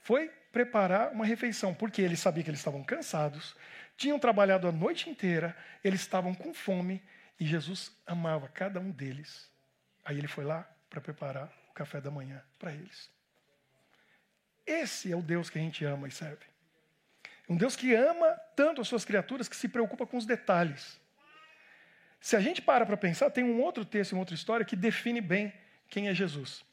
Foi 0.00 0.28
preparar 0.50 1.12
uma 1.12 1.24
refeição, 1.24 1.74
porque 1.74 2.02
ele 2.02 2.16
sabia 2.16 2.42
que 2.42 2.50
eles 2.50 2.60
estavam 2.60 2.82
cansados, 2.82 3.56
tinham 3.96 4.18
trabalhado 4.18 4.68
a 4.68 4.72
noite 4.72 5.08
inteira, 5.08 5.56
eles 5.82 6.00
estavam 6.00 6.34
com 6.34 6.52
fome 6.52 7.02
e 7.38 7.46
Jesus 7.46 7.96
amava 8.06 8.48
cada 8.48 8.80
um 8.80 8.90
deles. 8.90 9.50
Aí 10.04 10.18
ele 10.18 10.28
foi 10.28 10.44
lá 10.44 10.68
para 10.90 11.00
preparar 11.00 11.52
o 11.70 11.72
café 11.72 12.00
da 12.00 12.10
manhã 12.10 12.42
para 12.58 12.72
eles. 12.72 13.10
Esse 14.66 15.10
é 15.10 15.16
o 15.16 15.22
Deus 15.22 15.48
que 15.48 15.58
a 15.58 15.62
gente 15.62 15.84
ama 15.84 16.06
e 16.06 16.10
serve. 16.10 16.51
Um 17.52 17.56
Deus 17.56 17.76
que 17.76 17.94
ama 17.94 18.30
tanto 18.56 18.80
as 18.80 18.88
suas 18.88 19.04
criaturas 19.04 19.46
que 19.46 19.54
se 19.54 19.68
preocupa 19.68 20.06
com 20.06 20.16
os 20.16 20.24
detalhes. 20.24 20.98
Se 22.18 22.34
a 22.34 22.40
gente 22.40 22.62
para 22.62 22.86
para 22.86 22.96
pensar, 22.96 23.28
tem 23.28 23.44
um 23.44 23.60
outro 23.60 23.84
texto, 23.84 24.12
uma 24.12 24.20
outra 24.20 24.34
história 24.34 24.64
que 24.64 24.74
define 24.74 25.20
bem 25.20 25.52
quem 25.90 26.08
é 26.08 26.14
Jesus. 26.14 26.64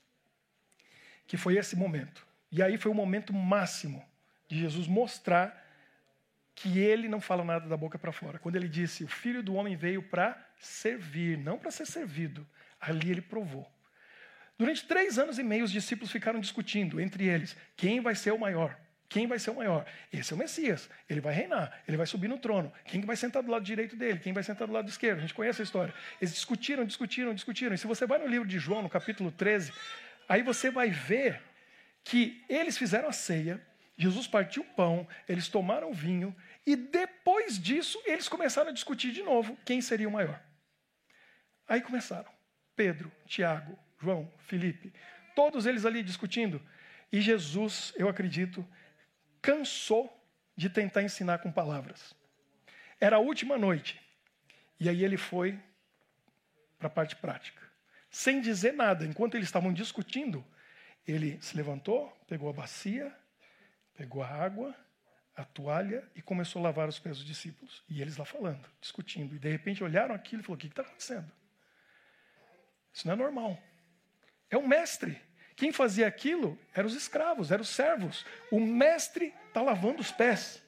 Que 1.28 1.36
foi 1.36 1.58
esse 1.58 1.76
momento. 1.76 2.26
E 2.50 2.64
aí 2.64 2.78
foi 2.78 2.90
o 2.90 2.96
momento 2.96 3.34
máximo 3.34 4.02
de 4.48 4.58
Jesus 4.58 4.88
mostrar 4.88 5.62
que 6.56 6.80
ele 6.80 7.10
não 7.10 7.20
fala 7.20 7.44
nada 7.44 7.68
da 7.68 7.76
boca 7.76 8.00
para 8.00 8.14
fora. 8.14 8.40
Quando 8.40 8.56
ele 8.56 8.70
disse: 8.70 9.04
O 9.04 9.08
filho 9.10 9.44
do 9.44 9.56
homem 9.56 9.76
veio 9.76 10.02
para 10.02 10.42
servir, 10.62 11.38
não 11.38 11.58
para 11.58 11.72
ser 11.72 11.88
servido. 11.88 12.48
Ali 12.80 13.12
ele 13.12 13.22
provou. 13.22 13.70
Durante 14.58 14.88
três 14.88 15.20
anos 15.20 15.38
e 15.38 15.44
meio, 15.44 15.66
os 15.66 15.72
discípulos 15.74 16.10
ficaram 16.10 16.40
discutindo 16.40 17.02
entre 17.02 17.28
eles: 17.28 17.54
quem 17.76 18.00
vai 18.00 18.16
ser 18.16 18.32
o 18.32 18.40
maior? 18.40 18.80
Quem 19.10 19.26
vai 19.26 19.40
ser 19.40 19.50
o 19.50 19.56
maior? 19.56 19.86
Esse 20.14 20.32
é 20.32 20.36
o 20.36 20.40
Messias. 20.40 20.88
Ele 21.10 21.20
vai 21.20 21.34
reinar, 21.34 21.82
ele 21.88 21.98
vai 21.98 22.06
subir 22.06 22.28
no 22.28 22.38
trono. 22.38 22.72
Quem 22.86 23.02
vai 23.02 23.16
sentar 23.16 23.42
do 23.42 23.50
lado 23.50 23.66
direito 23.66 23.96
dele? 23.96 24.20
Quem 24.20 24.32
vai 24.32 24.44
sentar 24.44 24.68
do 24.68 24.74
lado 24.74 24.88
esquerdo? 24.88 25.18
A 25.18 25.22
gente 25.22 25.34
conhece 25.34 25.62
a 25.62 25.64
história. 25.64 25.94
Eles 26.22 26.34
discutiram, 26.34 26.86
discutiram, 26.86 27.34
discutiram. 27.34 27.74
E 27.74 27.78
se 27.78 27.88
você 27.88 28.06
vai 28.06 28.20
no 28.20 28.28
livro 28.28 28.48
de 28.48 28.60
João, 28.60 28.84
no 28.84 28.90
capítulo 28.90 29.32
13, 29.32 29.74
aí 30.30 30.44
você 30.44 30.70
vai 30.70 30.92
ver 30.92 31.42
que 32.04 32.46
eles 32.48 32.78
fizeram 32.78 33.10
a 33.10 33.12
ceia, 33.12 33.60
Jesus 33.98 34.28
partiu 34.28 34.62
o 34.62 34.76
pão, 34.76 35.08
eles 35.28 35.48
tomaram 35.48 35.92
vinho, 35.92 36.34
e 36.66 36.76
depois 36.76 37.60
disso 37.60 38.00
eles 38.06 38.30
começaram 38.30 38.70
a 38.70 38.74
discutir 38.74 39.12
de 39.12 39.24
novo 39.24 39.58
quem 39.66 39.82
seria 39.82 40.08
o 40.08 40.12
maior. 40.12 40.40
Aí 41.68 41.82
começaram. 41.82 42.32
Pedro, 42.76 43.12
Tiago, 43.26 43.78
João, 44.00 44.32
Felipe, 44.38 44.94
todos 45.36 45.66
eles 45.66 45.86
ali 45.86 46.02
discutindo. 46.02 46.62
E 47.12 47.20
Jesus, 47.20 47.92
eu 47.98 48.08
acredito, 48.08 48.66
cansou 49.42 50.16
de 50.56 50.70
tentar 50.70 51.04
ensinar 51.04 51.40
com 51.40 51.52
palavras. 51.52 52.14
Era 53.00 53.16
a 53.16 53.20
última 53.20 53.58
noite. 53.58 54.00
E 54.80 54.90
aí 54.90 55.04
ele 55.04 55.18
foi 55.18 55.60
para 56.78 56.88
a 56.88 56.92
parte 56.92 57.16
prática. 57.16 57.62
Sem 58.10 58.42
dizer 58.42 58.74
nada, 58.74 59.06
enquanto 59.06 59.36
eles 59.36 59.48
estavam 59.48 59.72
discutindo, 59.72 60.46
ele 61.08 61.40
se 61.42 61.56
levantou, 61.56 62.10
pegou 62.28 62.50
a 62.50 62.54
bacia, 62.54 63.16
pegou 63.96 64.24
a 64.24 64.28
água, 64.28 64.76
a 65.36 65.46
toalha 65.46 66.10
e 66.16 66.22
começou 66.22 66.60
a 66.60 66.64
lavar 66.64 66.90
os 66.90 67.00
pés 67.00 67.18
dos 67.18 67.26
discípulos. 67.26 67.84
E 67.88 68.02
eles 68.02 68.18
lá 68.18 68.26
falando, 68.26 68.68
discutindo. 68.82 69.36
E 69.36 69.40
de 69.40 69.50
repente 69.50 69.84
olharam 69.84 70.14
aquilo 70.14 70.42
e 70.42 70.44
falaram: 70.44 70.58
O 70.58 70.62
que 70.62 70.68
está 70.68 70.82
acontecendo? 70.82 71.32
Isso 72.94 73.08
não 73.08 73.14
é 73.14 73.18
normal. 73.18 73.62
É 74.50 74.58
um 74.58 74.68
mestre. 74.68 75.22
Quem 75.60 75.74
fazia 75.74 76.08
aquilo 76.08 76.58
eram 76.74 76.88
os 76.88 76.96
escravos, 76.96 77.52
eram 77.52 77.64
os 77.64 77.70
servos. 77.70 78.26
O 78.50 78.62
mestre 78.62 79.34
está 79.50 79.62
lavando 79.62 80.00
os 80.00 80.10
pés. 80.10 80.64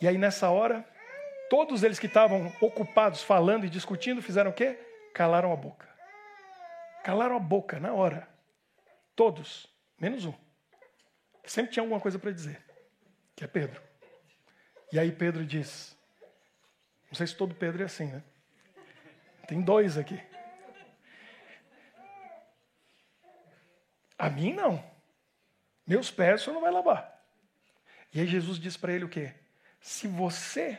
E 0.00 0.06
aí, 0.06 0.16
nessa 0.16 0.48
hora, 0.48 0.88
todos 1.50 1.82
eles 1.82 1.98
que 1.98 2.06
estavam 2.06 2.46
ocupados 2.60 3.20
falando 3.20 3.66
e 3.66 3.68
discutindo 3.68 4.22
fizeram 4.22 4.52
o 4.52 4.54
quê? 4.54 4.78
Calaram 5.12 5.52
a 5.52 5.56
boca. 5.56 5.88
Calaram 7.02 7.34
a 7.34 7.40
boca 7.40 7.80
na 7.80 7.92
hora. 7.92 8.28
Todos, 9.16 9.66
menos 9.98 10.24
um. 10.24 10.34
Sempre 11.44 11.72
tinha 11.72 11.82
alguma 11.82 11.98
coisa 11.98 12.16
para 12.16 12.30
dizer, 12.30 12.64
que 13.34 13.42
é 13.42 13.48
Pedro. 13.48 13.82
E 14.92 15.00
aí 15.00 15.10
Pedro 15.10 15.44
diz: 15.44 15.98
Não 17.08 17.14
sei 17.14 17.26
se 17.26 17.34
todo 17.34 17.56
Pedro 17.56 17.82
é 17.82 17.86
assim, 17.86 18.06
né? 18.06 18.22
Tem 19.48 19.60
dois 19.60 19.98
aqui. 19.98 20.20
A 24.22 24.30
mim 24.30 24.52
não. 24.52 24.80
Meus 25.84 26.08
pés 26.08 26.40
o 26.40 26.44
senhor 26.44 26.54
não 26.54 26.62
vai 26.62 26.70
lavar. 26.70 27.20
E 28.14 28.20
aí 28.20 28.26
Jesus 28.28 28.56
diz 28.56 28.76
para 28.76 28.92
ele 28.92 29.04
o 29.04 29.08
quê? 29.08 29.32
Se 29.80 30.06
você 30.06 30.78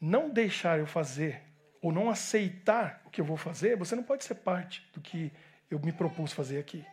não 0.00 0.30
deixar 0.30 0.78
eu 0.78 0.86
fazer, 0.86 1.42
ou 1.82 1.90
não 1.90 2.08
aceitar 2.08 3.02
o 3.04 3.10
que 3.10 3.20
eu 3.20 3.24
vou 3.24 3.36
fazer, 3.36 3.76
você 3.76 3.96
não 3.96 4.04
pode 4.04 4.22
ser 4.22 4.36
parte 4.36 4.88
do 4.94 5.00
que 5.00 5.32
eu 5.68 5.80
me 5.80 5.90
propus 5.90 6.32
fazer 6.32 6.60
aqui. 6.60 6.86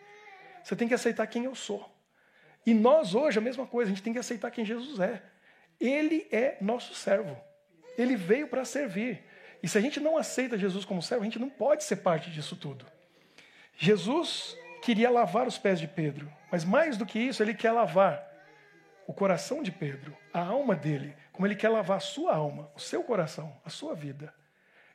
Você 0.63 0.75
tem 0.75 0.87
que 0.87 0.95
aceitar 0.95 1.27
quem 1.27 1.43
eu 1.43 1.53
sou. 1.53 1.87
E 2.65 2.73
nós 2.73 3.13
hoje, 3.13 3.37
a 3.37 3.41
mesma 3.41 3.67
coisa, 3.67 3.91
a 3.91 3.93
gente 3.93 4.03
tem 4.03 4.13
que 4.13 4.19
aceitar 4.19 4.49
quem 4.49 4.65
Jesus 4.65 4.99
é. 4.99 5.21
Ele 5.79 6.27
é 6.31 6.57
nosso 6.59 6.95
servo. 6.95 7.39
Ele 7.95 8.15
veio 8.15 8.47
para 8.47 8.65
servir. 8.65 9.23
E 9.61 9.67
se 9.67 9.77
a 9.77 9.81
gente 9.81 9.99
não 9.99 10.17
aceita 10.17 10.57
Jesus 10.57 10.83
como 10.83 10.99
servo, 10.99 11.21
a 11.21 11.25
gente 11.25 11.37
não 11.37 11.49
pode 11.49 11.83
ser 11.83 11.97
parte 11.97 12.31
disso 12.31 12.55
tudo. 12.55 12.87
Jesus 13.77 14.57
queria 14.87 15.09
lavar 15.09 15.45
os 15.45 15.57
pés 15.57 15.81
de 15.81 15.85
Pedro, 15.85 16.33
mas 16.49 16.63
mais 16.63 16.95
do 16.95 17.05
que 17.05 17.19
isso, 17.19 17.43
ele 17.43 17.53
quer 17.53 17.73
lavar 17.73 18.25
o 19.05 19.13
coração 19.13 19.61
de 19.61 19.69
Pedro, 19.69 20.17
a 20.33 20.39
alma 20.39 20.77
dele, 20.77 21.13
como 21.33 21.45
ele 21.45 21.57
quer 21.57 21.67
lavar 21.67 21.97
a 21.97 21.99
sua 21.99 22.33
alma, 22.33 22.71
o 22.73 22.79
seu 22.79 23.03
coração, 23.03 23.53
a 23.65 23.69
sua 23.69 23.93
vida. 23.93 24.33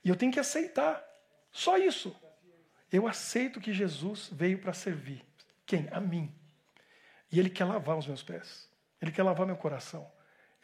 E 0.03 0.09
eu 0.09 0.17
tenho 0.17 0.33
que 0.33 0.41
aceitar. 0.41 1.05
Só 1.51 1.77
isso. 1.77 2.17
Eu 2.91 3.07
aceito 3.07 3.61
que 3.61 3.71
Jesus 3.71 4.31
veio 4.33 4.59
para 4.61 4.73
servir. 4.73 5.23
Quem? 5.67 5.87
A 5.93 6.01
mim. 6.01 6.35
E 7.31 7.39
ele 7.39 7.51
quer 7.51 7.67
lavar 7.67 7.99
os 7.99 8.07
meus 8.07 8.23
pés. 8.23 8.71
Ele 8.99 9.13
quer 9.13 9.23
lavar 9.23 9.47
meu 9.47 9.59
coração. 9.59 10.11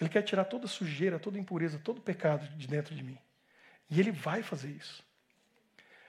Ele 0.01 0.09
quer 0.09 0.23
tirar 0.23 0.47
toda 0.47 0.67
sujeira, 0.67 1.19
toda 1.19 1.38
impureza, 1.38 1.79
todo 1.79 2.01
pecado 2.01 2.49
de 2.57 2.67
dentro 2.67 2.95
de 2.95 3.03
mim. 3.03 3.19
E 3.91 4.01
ele 4.01 4.11
vai 4.11 4.43
fazer 4.43 4.71
isso. 4.71 5.05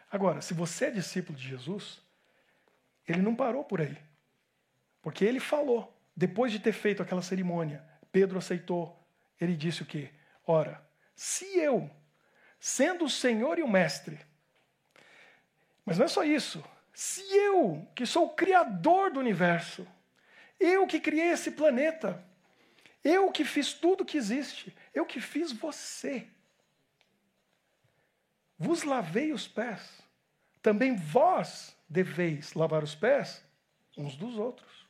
Agora, 0.09 0.39
se 0.39 0.53
você 0.53 0.85
é 0.85 0.91
discípulo 0.91 1.37
de 1.37 1.45
Jesus, 1.45 2.01
ele 3.11 3.21
não 3.21 3.35
parou 3.35 3.63
por 3.63 3.81
aí. 3.81 3.97
Porque 5.01 5.25
ele 5.25 5.39
falou, 5.39 5.95
depois 6.15 6.51
de 6.51 6.59
ter 6.59 6.73
feito 6.73 7.01
aquela 7.01 7.21
cerimônia, 7.21 7.83
Pedro 8.11 8.37
aceitou. 8.37 8.97
Ele 9.39 9.55
disse 9.55 9.81
o 9.83 9.85
quê? 9.85 10.11
Ora, 10.45 10.83
se 11.15 11.57
eu, 11.57 11.89
sendo 12.59 13.05
o 13.05 13.09
Senhor 13.09 13.57
e 13.57 13.63
o 13.63 13.67
Mestre, 13.67 14.19
mas 15.85 15.97
não 15.97 16.05
é 16.05 16.07
só 16.09 16.23
isso, 16.23 16.63
se 16.93 17.21
eu, 17.33 17.87
que 17.95 18.05
sou 18.05 18.25
o 18.25 18.35
Criador 18.35 19.11
do 19.11 19.19
universo, 19.19 19.87
eu 20.59 20.85
que 20.85 20.99
criei 20.99 21.31
esse 21.31 21.51
planeta, 21.51 22.23
eu 23.03 23.31
que 23.31 23.45
fiz 23.45 23.73
tudo 23.73 24.05
que 24.05 24.17
existe, 24.17 24.75
eu 24.93 25.05
que 25.05 25.21
fiz 25.21 25.51
você, 25.51 26.27
vos 28.57 28.83
lavei 28.83 29.31
os 29.31 29.47
pés, 29.47 30.03
também 30.61 30.95
vós 30.95 31.75
deveis 31.89 32.53
lavar 32.53 32.83
os 32.83 32.95
pés 32.95 33.43
uns 33.97 34.15
dos 34.15 34.37
outros. 34.37 34.87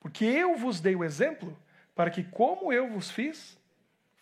Porque 0.00 0.24
eu 0.24 0.56
vos 0.56 0.80
dei 0.80 0.96
o 0.96 1.04
exemplo 1.04 1.56
para 1.94 2.10
que, 2.10 2.24
como 2.24 2.72
eu 2.72 2.88
vos 2.88 3.10
fiz, 3.10 3.58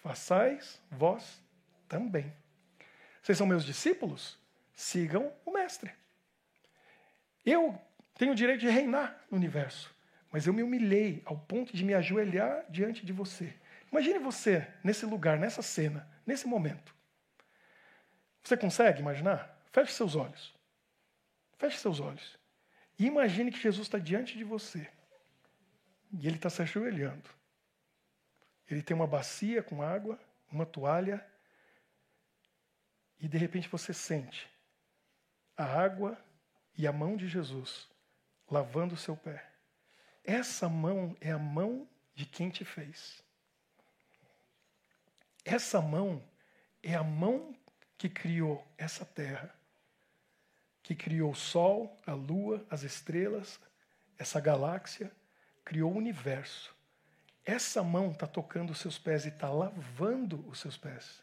façais 0.03 0.83
vós 0.91 1.43
também. 1.89 2.33
Vocês 3.23 3.39
são 3.39 3.47
meus 3.47 3.65
discípulos? 3.65 4.39
Sigam 4.75 5.33
o 5.45 5.53
Mestre. 5.53 5.93
Eu 7.45 7.81
tenho 8.15 8.33
o 8.33 8.35
direito 8.35 8.61
de 8.61 8.69
reinar 8.69 9.25
no 9.31 9.37
universo, 9.37 9.95
mas 10.31 10.47
eu 10.47 10.53
me 10.53 10.63
humilhei 10.63 11.23
ao 11.25 11.39
ponto 11.39 11.75
de 11.75 11.85
me 11.85 11.95
ajoelhar 11.95 12.65
diante 12.69 13.07
de 13.07 13.13
você. 13.13 13.55
Imagine 13.91 14.19
você 14.19 14.67
nesse 14.85 15.07
lugar, 15.07 15.39
nessa 15.39 15.63
cena, 15.63 16.09
nesse 16.27 16.47
momento. 16.47 16.95
Você 18.43 18.57
consegue 18.57 19.01
imaginar? 19.01 19.57
Feche 19.73 19.93
seus 19.93 20.15
olhos. 20.15 20.58
Feche 21.59 21.79
seus 21.79 22.01
olhos. 22.01 22.39
E 22.99 23.07
imagine 23.07 23.51
que 23.51 23.61
Jesus 23.61 23.87
está 23.87 23.99
diante 23.99 24.37
de 24.37 24.45
você. 24.45 24.89
E 26.13 26.27
ele 26.27 26.37
está 26.37 26.49
se 26.49 26.63
ajoelhando. 26.63 27.29
Ele 28.71 28.83
tem 28.83 28.95
uma 28.95 29.07
bacia 29.07 29.63
com 29.63 29.83
água, 29.83 30.19
uma 30.51 30.65
toalha, 30.67 31.25
e 33.19 33.27
de 33.27 33.37
repente 33.37 33.69
você 33.69 33.93
sente 33.93 34.49
a 35.57 35.65
água 35.65 36.17
e 36.77 36.87
a 36.87 36.93
mão 36.93 37.17
de 37.17 37.27
Jesus 37.27 37.89
lavando 38.49 38.95
o 38.95 38.99
seu 38.99 39.17
pé. 39.17 39.45
Essa 40.25 40.69
mão 40.69 41.17
é 41.21 41.33
a 41.33 41.39
mão 41.39 41.89
de 42.15 42.25
quem 42.25 42.51
te 42.51 42.65
fez. 42.65 43.23
Essa 45.45 45.81
mão 45.81 46.23
é 46.83 46.95
a 46.95 47.03
mão 47.03 47.57
que 47.97 48.09
criou 48.09 48.67
essa 48.77 49.05
terra, 49.05 49.58
que 50.89 50.95
criou 50.95 51.33
o 51.33 51.37
sol, 51.37 51.95
a 52.07 52.15
lua, 52.15 52.67
as 52.71 52.83
estrelas, 52.83 53.61
essa 54.17 54.41
galáxia, 54.41 55.13
criou 55.63 55.93
o 55.93 55.97
universo. 55.99 56.75
Essa 57.45 57.83
mão 57.83 58.11
está 58.11 58.27
tocando 58.27 58.71
os 58.71 58.79
seus 58.79 58.99
pés 58.99 59.27
e 59.27 59.29
está 59.29 59.51
lavando 59.51 60.49
os 60.49 60.59
seus 60.59 60.79
pés. 60.79 61.23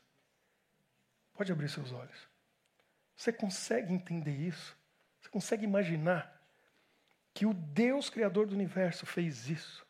Pode 1.33 1.51
abrir 1.51 1.67
seus 1.67 1.91
olhos. 1.91 2.29
Você 3.15 3.33
consegue 3.33 3.91
entender 3.91 4.37
isso? 4.37 4.77
Você 5.19 5.29
consegue 5.29 5.63
imaginar 5.63 6.39
que 7.33 7.47
o 7.47 7.53
Deus 7.55 8.07
Criador 8.07 8.45
do 8.45 8.53
universo 8.53 9.03
fez 9.03 9.49
isso? 9.49 9.83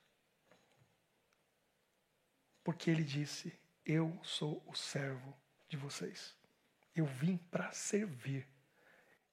Porque 2.63 2.89
ele 2.89 3.03
disse: 3.03 3.53
Eu 3.85 4.17
sou 4.23 4.63
o 4.67 4.73
servo 4.73 5.35
de 5.67 5.75
vocês. 5.75 6.33
Eu 6.95 7.05
vim 7.05 7.35
para 7.35 7.73
servir. 7.73 8.54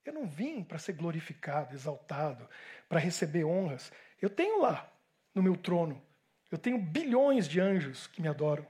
Eu 0.05 0.13
não 0.13 0.27
vim 0.27 0.63
para 0.65 0.79
ser 0.79 0.95
glorificado, 0.95 1.75
exaltado, 1.75 2.49
para 2.89 2.99
receber 2.99 3.45
honras. 3.45 3.93
Eu 4.21 4.29
tenho 4.29 4.61
lá 4.61 4.93
no 5.35 5.43
meu 5.43 5.57
trono. 5.57 6.03
Eu 6.51 6.59
tenho 6.59 6.79
bilhões 6.79 7.49
de 7.49 7.61
anjos 7.61 8.07
que 8.07 8.21
me 8.21 8.29
adoram. 8.29 8.67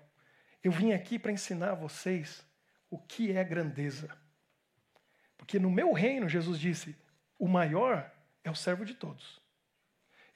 Eu 0.62 0.70
vim 0.70 0.92
aqui 0.92 1.18
para 1.18 1.32
ensinar 1.32 1.70
a 1.70 1.74
vocês 1.74 2.46
o 2.88 2.98
que 2.98 3.32
é 3.32 3.42
grandeza. 3.42 4.08
Porque 5.36 5.58
no 5.58 5.70
meu 5.70 5.92
reino, 5.92 6.28
Jesus 6.28 6.60
disse, 6.60 6.96
o 7.38 7.48
maior 7.48 8.08
é 8.44 8.50
o 8.50 8.54
servo 8.54 8.84
de 8.84 8.94
todos. 8.94 9.40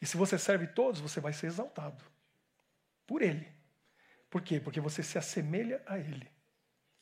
E 0.01 0.07
se 0.07 0.17
você 0.17 0.39
serve 0.39 0.67
todos, 0.67 1.01
você 1.01 1.21
vai 1.21 1.33
ser 1.33 1.47
exaltado 1.47 2.03
por 3.07 3.23
Ele. 3.23 3.47
Por 4.29 4.43
quê? 4.43 4.59
Porque 4.59 4.81
você 4.81 5.03
se 5.03 5.17
assemelha 5.17 5.81
a 5.87 5.99
Ele. 5.99 6.29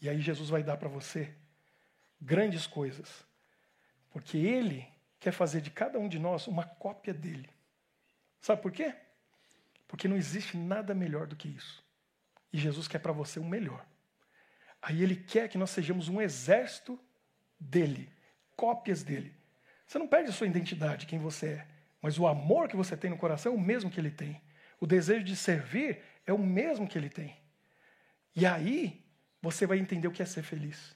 E 0.00 0.08
aí 0.08 0.20
Jesus 0.20 0.50
vai 0.50 0.62
dar 0.62 0.76
para 0.76 0.88
você 0.88 1.34
grandes 2.20 2.66
coisas. 2.66 3.24
Porque 4.14 4.38
Ele 4.38 4.86
quer 5.18 5.32
fazer 5.32 5.60
de 5.60 5.72
cada 5.72 5.98
um 5.98 6.08
de 6.08 6.20
nós 6.20 6.46
uma 6.46 6.64
cópia 6.64 7.12
dele. 7.12 7.50
Sabe 8.40 8.62
por 8.62 8.70
quê? 8.70 8.94
Porque 9.88 10.06
não 10.06 10.16
existe 10.16 10.56
nada 10.56 10.94
melhor 10.94 11.26
do 11.26 11.34
que 11.34 11.48
isso. 11.48 11.84
E 12.52 12.58
Jesus 12.58 12.86
quer 12.86 13.00
para 13.00 13.10
você 13.10 13.40
o 13.40 13.44
melhor. 13.44 13.84
Aí 14.80 15.02
ele 15.02 15.16
quer 15.16 15.48
que 15.48 15.58
nós 15.58 15.70
sejamos 15.70 16.08
um 16.08 16.20
exército 16.20 16.96
dele, 17.58 18.08
cópias 18.54 19.02
dele. 19.02 19.34
Você 19.84 19.98
não 19.98 20.06
perde 20.06 20.30
a 20.30 20.32
sua 20.32 20.46
identidade, 20.46 21.06
quem 21.06 21.18
você 21.18 21.46
é, 21.46 21.68
mas 22.00 22.16
o 22.16 22.26
amor 22.28 22.68
que 22.68 22.76
você 22.76 22.96
tem 22.96 23.10
no 23.10 23.18
coração 23.18 23.52
é 23.52 23.56
o 23.56 23.60
mesmo 23.60 23.90
que 23.90 23.98
ele 23.98 24.10
tem. 24.10 24.40
O 24.78 24.86
desejo 24.86 25.24
de 25.24 25.34
servir 25.34 26.02
é 26.24 26.32
o 26.32 26.38
mesmo 26.38 26.86
que 26.86 26.96
ele 26.96 27.08
tem. 27.08 27.36
E 28.36 28.46
aí 28.46 29.04
você 29.42 29.66
vai 29.66 29.78
entender 29.78 30.06
o 30.06 30.12
que 30.12 30.22
é 30.22 30.26
ser 30.26 30.42
feliz. 30.42 30.94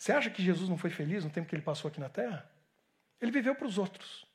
Você 0.00 0.12
acha 0.12 0.30
que 0.30 0.42
Jesus 0.42 0.66
não 0.66 0.78
foi 0.78 0.88
feliz 0.88 1.24
no 1.24 1.30
tempo 1.30 1.46
que 1.46 1.54
ele 1.54 1.60
passou 1.60 1.90
aqui 1.90 2.00
na 2.00 2.08
terra? 2.08 2.50
Ele 3.20 3.30
viveu 3.30 3.54
para 3.54 3.66
os 3.66 3.76
outros. 3.76 4.26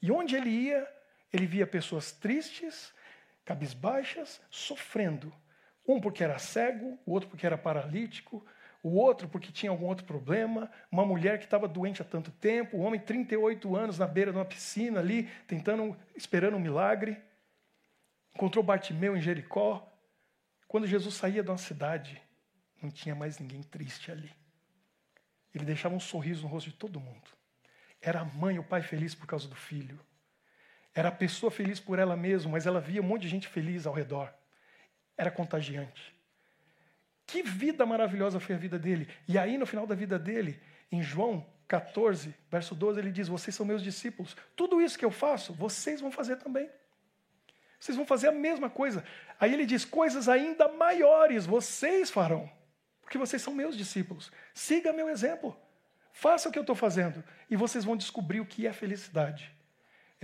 E 0.00 0.10
onde 0.10 0.34
ele 0.34 0.48
ia, 0.48 0.88
ele 1.30 1.44
via 1.44 1.66
pessoas 1.66 2.10
tristes, 2.10 2.90
cabisbaixas, 3.44 4.40
sofrendo. 4.48 5.30
Um 5.86 6.00
porque 6.00 6.24
era 6.24 6.38
cego, 6.38 6.98
o 7.04 7.12
outro 7.12 7.28
porque 7.28 7.44
era 7.44 7.58
paralítico, 7.58 8.46
o 8.82 8.94
outro 8.94 9.28
porque 9.28 9.52
tinha 9.52 9.68
algum 9.68 9.84
outro 9.84 10.06
problema, 10.06 10.72
uma 10.90 11.04
mulher 11.04 11.36
que 11.36 11.44
estava 11.44 11.68
doente 11.68 12.00
há 12.00 12.04
tanto 12.06 12.30
tempo, 12.30 12.78
um 12.78 12.82
homem 12.82 12.98
38 12.98 13.76
anos 13.76 13.98
na 13.98 14.06
beira 14.06 14.32
de 14.32 14.38
uma 14.38 14.44
piscina 14.46 15.00
ali, 15.00 15.24
tentando, 15.46 15.94
esperando 16.16 16.56
um 16.56 16.60
milagre. 16.60 17.22
Encontrou 18.34 18.64
Bartimeu 18.64 19.14
em 19.14 19.20
Jericó. 19.20 19.86
Quando 20.66 20.86
Jesus 20.86 21.14
saía 21.14 21.42
de 21.42 21.50
uma 21.50 21.58
cidade, 21.58 22.22
não 22.82 22.90
tinha 22.90 23.14
mais 23.14 23.38
ninguém 23.38 23.62
triste 23.62 24.10
ali. 24.10 24.32
Ele 25.54 25.64
deixava 25.64 25.94
um 25.94 26.00
sorriso 26.00 26.42
no 26.42 26.48
rosto 26.48 26.70
de 26.70 26.76
todo 26.76 27.00
mundo. 27.00 27.30
Era 28.00 28.20
a 28.20 28.24
mãe 28.24 28.58
o 28.58 28.64
pai 28.64 28.82
feliz 28.82 29.14
por 29.14 29.26
causa 29.26 29.48
do 29.48 29.54
filho. 29.54 29.98
Era 30.94 31.08
a 31.08 31.12
pessoa 31.12 31.50
feliz 31.50 31.80
por 31.80 31.98
ela 31.98 32.16
mesma, 32.16 32.52
mas 32.52 32.66
ela 32.66 32.80
via 32.80 33.00
um 33.00 33.04
monte 33.04 33.22
de 33.22 33.28
gente 33.28 33.48
feliz 33.48 33.86
ao 33.86 33.94
redor. 33.94 34.32
Era 35.16 35.30
contagiante. 35.30 36.14
Que 37.26 37.42
vida 37.42 37.86
maravilhosa 37.86 38.38
foi 38.38 38.54
a 38.54 38.58
vida 38.58 38.78
dele. 38.78 39.08
E 39.26 39.38
aí, 39.38 39.56
no 39.56 39.66
final 39.66 39.86
da 39.86 39.94
vida 39.94 40.18
dele, 40.18 40.60
em 40.92 41.02
João 41.02 41.44
14, 41.66 42.34
verso 42.50 42.74
12, 42.74 43.00
ele 43.00 43.10
diz: 43.10 43.28
Vocês 43.28 43.54
são 43.54 43.64
meus 43.64 43.82
discípulos. 43.82 44.36
Tudo 44.54 44.80
isso 44.80 44.98
que 44.98 45.04
eu 45.04 45.10
faço, 45.10 45.52
vocês 45.54 46.00
vão 46.00 46.10
fazer 46.10 46.36
também. 46.36 46.68
Vocês 47.80 47.96
vão 47.96 48.06
fazer 48.06 48.28
a 48.28 48.32
mesma 48.32 48.70
coisa. 48.70 49.04
Aí 49.40 49.52
ele 49.52 49.66
diz: 49.66 49.84
Coisas 49.84 50.28
ainda 50.28 50.68
maiores 50.68 51.46
vocês 51.46 52.10
farão, 52.10 52.50
porque 53.04 53.18
vocês 53.18 53.40
são 53.40 53.54
meus 53.54 53.76
discípulos. 53.76 54.32
Siga 54.52 54.92
meu 54.92 55.08
exemplo. 55.08 55.56
Faça 56.12 56.48
o 56.48 56.52
que 56.52 56.58
eu 56.58 56.62
estou 56.62 56.76
fazendo. 56.76 57.22
E 57.48 57.54
vocês 57.56 57.84
vão 57.84 57.96
descobrir 57.96 58.40
o 58.40 58.46
que 58.46 58.66
é 58.66 58.72
felicidade 58.72 59.54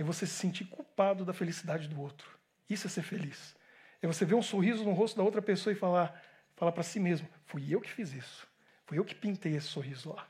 é 0.01 0.03
você 0.03 0.25
se 0.25 0.33
sentir 0.33 0.65
culpado 0.65 1.23
da 1.23 1.33
felicidade 1.33 1.87
do 1.87 2.01
outro. 2.01 2.27
Isso 2.67 2.87
é 2.87 2.89
ser 2.89 3.03
feliz. 3.03 3.55
É 4.01 4.07
você 4.07 4.25
ver 4.25 4.33
um 4.33 4.41
sorriso 4.41 4.83
no 4.83 4.93
rosto 4.93 5.15
da 5.15 5.23
outra 5.23 5.41
pessoa 5.41 5.71
e 5.71 5.75
falar, 5.75 6.19
falar 6.55 6.71
para 6.71 6.83
si 6.83 6.99
mesmo: 6.99 7.27
fui 7.45 7.73
eu 7.73 7.79
que 7.79 7.91
fiz 7.91 8.11
isso. 8.11 8.47
Fui 8.85 8.97
eu 8.97 9.05
que 9.05 9.13
pintei 9.13 9.55
esse 9.55 9.67
sorriso 9.67 10.13
lá. 10.13 10.27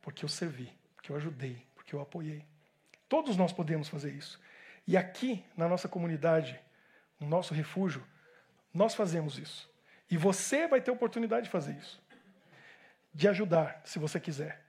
Porque 0.00 0.24
eu 0.24 0.28
servi, 0.28 0.72
porque 0.94 1.12
eu 1.12 1.16
ajudei, 1.16 1.66
porque 1.74 1.94
eu 1.94 2.00
apoiei. 2.00 2.44
Todos 3.08 3.36
nós 3.36 3.52
podemos 3.52 3.88
fazer 3.88 4.12
isso. 4.12 4.40
E 4.86 4.96
aqui, 4.96 5.44
na 5.56 5.68
nossa 5.68 5.88
comunidade, 5.88 6.58
no 7.20 7.28
nosso 7.28 7.54
refúgio, 7.54 8.04
nós 8.72 8.94
fazemos 8.94 9.38
isso. 9.38 9.70
E 10.14 10.16
você 10.16 10.68
vai 10.68 10.80
ter 10.80 10.92
oportunidade 10.92 11.46
de 11.46 11.50
fazer 11.50 11.72
isso. 11.72 12.00
De 13.12 13.26
ajudar, 13.26 13.80
se 13.84 13.98
você 13.98 14.20
quiser. 14.20 14.64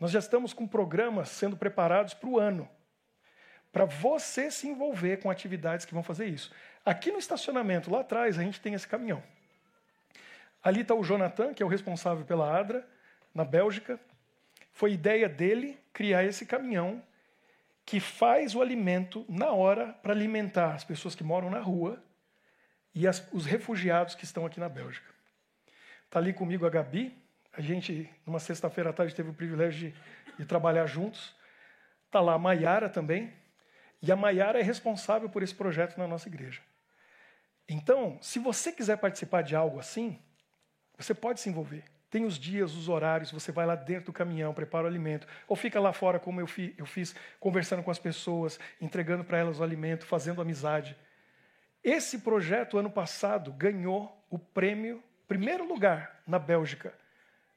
Nós 0.00 0.10
já 0.10 0.18
estamos 0.18 0.52
com 0.52 0.66
programas 0.66 1.28
sendo 1.28 1.56
preparados 1.56 2.14
para 2.14 2.28
o 2.28 2.36
ano 2.36 2.68
para 3.70 3.84
você 3.84 4.50
se 4.50 4.66
envolver 4.66 5.18
com 5.18 5.30
atividades 5.30 5.86
que 5.86 5.94
vão 5.94 6.02
fazer 6.02 6.26
isso. 6.26 6.50
Aqui 6.84 7.12
no 7.12 7.18
estacionamento, 7.18 7.92
lá 7.92 8.00
atrás, 8.00 8.40
a 8.40 8.42
gente 8.42 8.60
tem 8.60 8.74
esse 8.74 8.88
caminhão. 8.88 9.22
Ali 10.60 10.80
está 10.80 10.96
o 10.96 11.04
Jonathan, 11.04 11.54
que 11.54 11.62
é 11.62 11.66
o 11.66 11.68
responsável 11.68 12.24
pela 12.24 12.58
ADRA, 12.58 12.84
na 13.32 13.44
Bélgica. 13.44 14.00
Foi 14.72 14.94
ideia 14.94 15.28
dele 15.28 15.78
criar 15.92 16.24
esse 16.24 16.44
caminhão 16.44 17.00
que 17.86 18.00
faz 18.00 18.52
o 18.52 18.60
alimento 18.60 19.24
na 19.28 19.52
hora 19.52 19.92
para 20.02 20.12
alimentar 20.12 20.74
as 20.74 20.82
pessoas 20.82 21.14
que 21.14 21.22
moram 21.22 21.50
na 21.50 21.60
rua 21.60 22.02
e 22.98 23.06
as, 23.06 23.24
os 23.32 23.46
refugiados 23.46 24.16
que 24.16 24.24
estão 24.24 24.44
aqui 24.44 24.58
na 24.58 24.68
Bélgica. 24.68 25.08
Está 26.04 26.18
ali 26.18 26.32
comigo 26.32 26.66
a 26.66 26.70
Gabi, 26.70 27.16
A 27.52 27.60
gente, 27.60 28.10
numa 28.26 28.40
sexta-feira 28.40 28.90
à 28.90 28.92
tarde, 28.92 29.14
teve 29.14 29.30
o 29.30 29.34
privilégio 29.34 29.92
de, 29.92 30.36
de 30.36 30.44
trabalhar 30.44 30.84
juntos. 30.86 31.32
Está 32.06 32.20
lá 32.20 32.34
a 32.34 32.38
Maiara 32.38 32.88
também. 32.88 33.32
E 34.02 34.10
a 34.10 34.16
Maiara 34.16 34.58
é 34.58 34.62
responsável 34.62 35.28
por 35.28 35.44
esse 35.44 35.54
projeto 35.54 35.96
na 35.96 36.08
nossa 36.08 36.28
igreja. 36.28 36.60
Então, 37.68 38.18
se 38.20 38.40
você 38.40 38.72
quiser 38.72 38.96
participar 38.96 39.42
de 39.42 39.54
algo 39.54 39.78
assim, 39.78 40.20
você 40.96 41.14
pode 41.14 41.38
se 41.38 41.48
envolver. 41.48 41.84
Tem 42.10 42.24
os 42.24 42.36
dias, 42.36 42.74
os 42.74 42.88
horários, 42.88 43.30
você 43.30 43.52
vai 43.52 43.64
lá 43.64 43.76
dentro 43.76 44.06
do 44.06 44.12
caminhão, 44.12 44.52
prepara 44.52 44.84
o 44.84 44.88
alimento, 44.88 45.28
ou 45.46 45.54
fica 45.54 45.78
lá 45.78 45.92
fora, 45.92 46.18
como 46.18 46.40
eu, 46.40 46.48
fi, 46.48 46.74
eu 46.76 46.86
fiz, 46.86 47.14
conversando 47.38 47.82
com 47.84 47.92
as 47.92 47.98
pessoas, 47.98 48.58
entregando 48.80 49.22
para 49.22 49.38
elas 49.38 49.60
o 49.60 49.62
alimento, 49.62 50.04
fazendo 50.04 50.42
amizade. 50.42 50.96
Esse 51.88 52.18
projeto, 52.18 52.76
ano 52.76 52.90
passado, 52.90 53.50
ganhou 53.50 54.14
o 54.28 54.38
prêmio, 54.38 55.02
primeiro 55.26 55.66
lugar 55.66 56.20
na 56.26 56.38
Bélgica, 56.38 56.92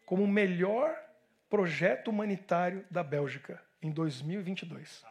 como 0.06 0.24
o 0.24 0.28
melhor 0.28 0.98
projeto 1.50 2.08
humanitário 2.08 2.86
da 2.89 3.04
Bélgica, 3.04 3.62
em 3.82 3.91
2022. 3.91 5.04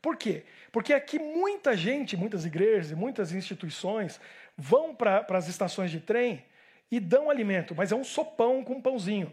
Por 0.00 0.16
quê? 0.16 0.44
Porque 0.72 0.94
aqui 0.94 1.18
muita 1.18 1.76
gente, 1.76 2.16
muitas 2.16 2.46
igrejas 2.46 2.90
e 2.90 2.94
muitas 2.94 3.32
instituições 3.32 4.18
vão 4.56 4.94
para 4.94 5.26
as 5.36 5.46
estações 5.46 5.90
de 5.90 6.00
trem 6.00 6.42
e 6.90 6.98
dão 6.98 7.28
alimento, 7.28 7.74
mas 7.74 7.92
é 7.92 7.94
um 7.94 8.02
sopão 8.02 8.64
com 8.64 8.76
um 8.76 8.80
pãozinho. 8.80 9.30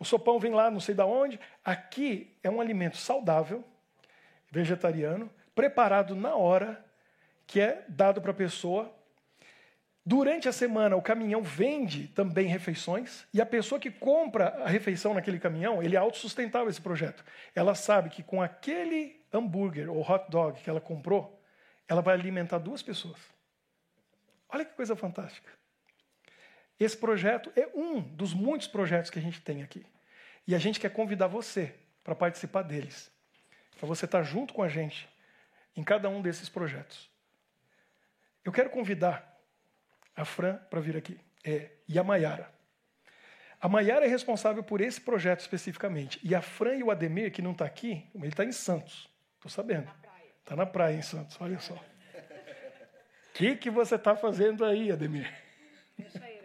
O 0.00 0.04
sopão 0.04 0.40
vem 0.40 0.52
lá, 0.52 0.68
não 0.68 0.80
sei 0.80 0.96
de 0.96 1.02
onde. 1.02 1.38
Aqui 1.64 2.36
é 2.42 2.50
um 2.50 2.60
alimento 2.60 2.96
saudável, 2.96 3.64
vegetariano, 4.50 5.30
preparado 5.54 6.16
na 6.16 6.34
hora, 6.34 6.87
que 7.48 7.58
é 7.58 7.84
dado 7.88 8.20
para 8.20 8.30
a 8.30 8.34
pessoa. 8.34 8.94
Durante 10.04 10.48
a 10.48 10.52
semana, 10.52 10.94
o 10.94 11.02
caminhão 11.02 11.42
vende 11.42 12.08
também 12.08 12.46
refeições, 12.46 13.26
e 13.32 13.40
a 13.40 13.46
pessoa 13.46 13.80
que 13.80 13.90
compra 13.90 14.48
a 14.62 14.68
refeição 14.68 15.14
naquele 15.14 15.40
caminhão, 15.40 15.82
ele 15.82 15.96
é 15.96 15.98
autossustentável 15.98 16.68
esse 16.68 16.80
projeto. 16.80 17.24
Ela 17.54 17.74
sabe 17.74 18.10
que 18.10 18.22
com 18.22 18.40
aquele 18.40 19.20
hambúrguer 19.32 19.90
ou 19.90 20.00
hot 20.00 20.30
dog 20.30 20.60
que 20.60 20.68
ela 20.68 20.80
comprou, 20.80 21.42
ela 21.88 22.02
vai 22.02 22.14
alimentar 22.14 22.58
duas 22.58 22.82
pessoas. 22.82 23.18
Olha 24.48 24.64
que 24.64 24.74
coisa 24.74 24.94
fantástica. 24.94 25.50
Esse 26.78 26.96
projeto 26.96 27.50
é 27.56 27.68
um 27.74 28.00
dos 28.00 28.32
muitos 28.34 28.68
projetos 28.68 29.10
que 29.10 29.18
a 29.18 29.22
gente 29.22 29.40
tem 29.40 29.62
aqui. 29.62 29.84
E 30.46 30.54
a 30.54 30.58
gente 30.58 30.78
quer 30.78 30.90
convidar 30.90 31.26
você 31.26 31.74
para 32.04 32.14
participar 32.14 32.62
deles. 32.62 33.10
Para 33.78 33.86
você 33.86 34.04
estar 34.04 34.22
junto 34.22 34.52
com 34.52 34.62
a 34.62 34.68
gente 34.68 35.08
em 35.74 35.82
cada 35.82 36.08
um 36.08 36.20
desses 36.22 36.48
projetos. 36.48 37.10
Eu 38.48 38.52
quero 38.52 38.70
convidar 38.70 39.38
a 40.16 40.24
Fran 40.24 40.56
para 40.70 40.80
vir 40.80 40.96
aqui 40.96 41.20
é, 41.44 41.70
e 41.86 41.98
a 41.98 42.02
Maiara. 42.02 42.50
A 43.60 43.68
Maiara 43.68 44.06
é 44.06 44.08
responsável 44.08 44.62
por 44.62 44.80
esse 44.80 44.98
projeto 44.98 45.40
especificamente. 45.40 46.18
E 46.22 46.34
a 46.34 46.40
Fran 46.40 46.76
e 46.76 46.82
o 46.82 46.90
Ademir, 46.90 47.30
que 47.30 47.42
não 47.42 47.52
está 47.52 47.66
aqui, 47.66 48.06
ele 48.14 48.28
está 48.28 48.46
em 48.46 48.52
Santos. 48.52 49.06
Estou 49.34 49.50
sabendo. 49.50 49.92
Está 50.40 50.56
na 50.56 50.64
praia 50.64 50.96
em 50.96 51.02
Santos, 51.02 51.36
olha 51.42 51.58
só. 51.58 51.74
O 51.74 51.80
que, 53.34 53.54
que 53.54 53.68
você 53.68 53.96
está 53.96 54.16
fazendo 54.16 54.64
aí, 54.64 54.90
Ademir? 54.90 55.30
Deixa 55.98 56.24
aí. 56.24 56.40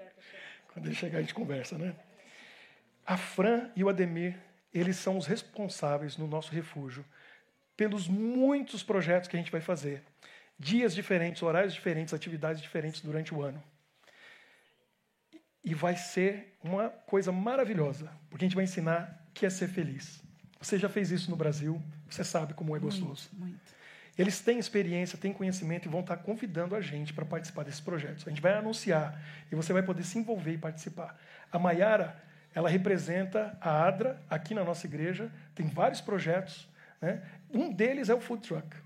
Quando 0.74 0.88
ele 0.88 0.96
chegar, 0.96 1.20
a 1.20 1.22
gente 1.22 1.34
conversa, 1.34 1.78
né? 1.78 1.96
A 3.06 3.16
Fran 3.16 3.72
e 3.78 3.84
o 3.86 3.88
Ademir, 3.88 4.38
eles 4.74 4.98
são 4.98 5.18
os 5.18 5.26
responsáveis 5.26 6.18
no 6.18 6.28
nosso 6.28 6.52
refúgio 6.52 7.06
pelos 7.78 8.10
muitos 8.10 8.84
projetos 8.84 9.30
que 9.30 9.38
a 9.38 9.40
gente 9.40 9.54
vai 9.54 9.62
fazer. 9.62 10.04
Dias 10.58 10.94
diferentes, 10.94 11.42
horários 11.42 11.74
diferentes, 11.74 12.14
atividades 12.14 12.62
diferentes 12.62 13.02
durante 13.02 13.34
o 13.34 13.42
ano. 13.42 13.62
E 15.64 15.74
vai 15.74 15.96
ser 15.96 16.58
uma 16.64 16.90
coisa 16.90 17.32
maravilhosa, 17.32 18.12
porque 18.30 18.46
a 18.46 18.48
gente 18.48 18.56
vai 18.56 18.66
ensinar 18.66 19.28
que 19.34 19.46
é 19.46 19.50
ser 19.50 19.68
feliz. 19.68 20.22
Você 20.60 20.78
já 20.78 20.88
fez 20.88 21.12
isso 21.12 21.30
no 21.30 21.36
Brasil, 21.36 21.82
você 22.10 22.24
sabe 22.24 22.54
como 22.54 22.76
é 22.76 22.80
gostoso. 22.80 23.30
Muito, 23.34 23.46
muito. 23.46 23.84
Eles 24.18 24.40
têm 24.40 24.60
experiência, 24.60 25.18
têm 25.18 25.34
conhecimento 25.34 25.88
e 25.88 25.92
vão 25.92 26.02
estar 26.02 26.18
convidando 26.18 26.76
a 26.76 26.82
gente 26.82 27.14
para 27.14 27.26
participar 27.26 27.64
desses 27.64 27.82
projetos. 27.82 28.28
A 28.28 28.30
gente 28.30 28.42
vai 28.42 28.54
anunciar 28.54 29.20
e 29.52 29.56
você 29.56 29.74
vai 29.74 29.82
poder 29.82 30.04
se 30.04 30.20
envolver 30.20 30.54
e 30.54 30.58
participar. 30.58 31.20
A 31.52 31.58
Maiara, 31.58 32.22
ela 32.54 32.70
representa 32.70 33.58
a 33.60 33.88
ADRA 33.88 34.22
aqui 34.30 34.54
na 34.54 34.64
nossa 34.64 34.86
igreja, 34.86 35.32
tem 35.56 35.68
vários 35.68 36.00
projetos. 36.00 36.70
Né? 37.02 37.24
Um 37.52 37.74
deles 37.74 38.08
é 38.08 38.14
o 38.14 38.22
Food 38.22 38.48
Truck. 38.48 38.83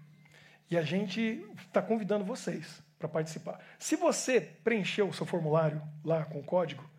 E 0.70 0.78
a 0.78 0.82
gente 0.82 1.46
está 1.60 1.82
convidando 1.82 2.26
vocês 2.26 2.82
para 3.00 3.08
participar. 3.08 3.60
Se 3.80 3.96
você 3.96 4.42
preencheu 4.42 5.08
o 5.08 5.14
seu 5.14 5.26
formulário 5.26 5.82
lá 6.04 6.26
com 6.26 6.40
o 6.40 6.44
código, 6.44 6.90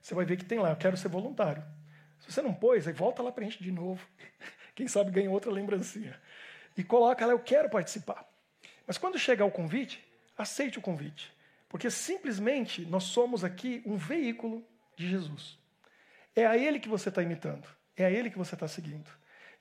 você 0.00 0.14
vai 0.14 0.24
ver 0.24 0.36
que 0.36 0.44
tem 0.44 0.58
lá, 0.58 0.70
eu 0.70 0.76
quero 0.76 0.96
ser 0.96 1.08
voluntário. 1.08 1.62
Se 2.20 2.32
você 2.32 2.40
não 2.40 2.54
pôs, 2.54 2.86
aí 2.86 2.92
volta 2.92 3.22
lá, 3.22 3.30
preenche 3.30 3.62
de 3.62 3.70
novo. 3.70 4.06
Quem 4.74 4.88
sabe 4.88 5.10
ganha 5.10 5.30
outra 5.30 5.50
lembrancinha 5.50 6.18
e 6.76 6.84
coloca 6.84 7.26
lá, 7.26 7.32
eu 7.32 7.40
quero 7.40 7.68
participar. 7.68 8.24
Mas 8.86 8.96
quando 8.96 9.18
chegar 9.18 9.44
o 9.44 9.50
convite, 9.50 10.02
aceite 10.36 10.78
o 10.78 10.80
convite. 10.80 11.34
Porque 11.68 11.90
simplesmente 11.90 12.86
nós 12.86 13.04
somos 13.04 13.44
aqui 13.44 13.82
um 13.84 13.96
veículo 13.96 14.64
de 14.96 15.08
Jesus. 15.10 15.58
É 16.34 16.46
a 16.46 16.56
Ele 16.56 16.78
que 16.78 16.88
você 16.88 17.08
está 17.08 17.20
imitando. 17.20 17.66
É 17.96 18.04
a 18.04 18.10
Ele 18.10 18.30
que 18.30 18.38
você 18.38 18.54
está 18.54 18.68
seguindo. 18.68 19.10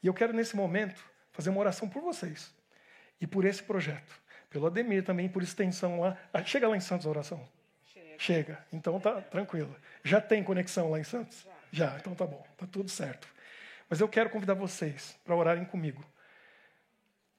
E 0.02 0.08
eu 0.08 0.14
quero, 0.14 0.32
nesse 0.32 0.56
momento, 0.56 1.04
fazer 1.32 1.50
uma 1.50 1.60
oração 1.60 1.90
por 1.90 2.04
vocês. 2.04 2.54
E 3.20 3.28
por 3.28 3.46
esse 3.46 3.64
projeto. 3.64 4.22
Pelo 4.50 4.68
Ademir 4.68 5.04
também, 5.04 5.28
por 5.28 5.44
extensão 5.44 6.00
lá. 6.00 6.18
Chega 6.46 6.68
lá 6.68 6.78
em 6.78 6.80
Santos 6.80 7.06
a 7.06 7.10
oração? 7.10 7.48
Chega. 7.86 8.16
Chega. 8.18 8.66
Então 8.72 9.00
tá 9.00 9.22
tranquilo. 9.22 9.76
Já 10.04 10.22
tem 10.22 10.44
conexão 10.44 10.92
lá 10.92 11.00
em 11.00 11.04
Santos? 11.04 11.46
Já. 11.72 11.88
Já. 11.90 11.98
Então 11.98 12.16
tá 12.16 12.26
bom. 12.26 12.46
Tá 12.58 12.66
tudo 12.66 12.90
certo. 12.90 13.28
Mas 13.90 14.00
eu 14.00 14.08
quero 14.08 14.30
convidar 14.30 14.54
vocês 14.54 15.18
para 15.24 15.36
orarem 15.36 15.66
comigo 15.66 16.04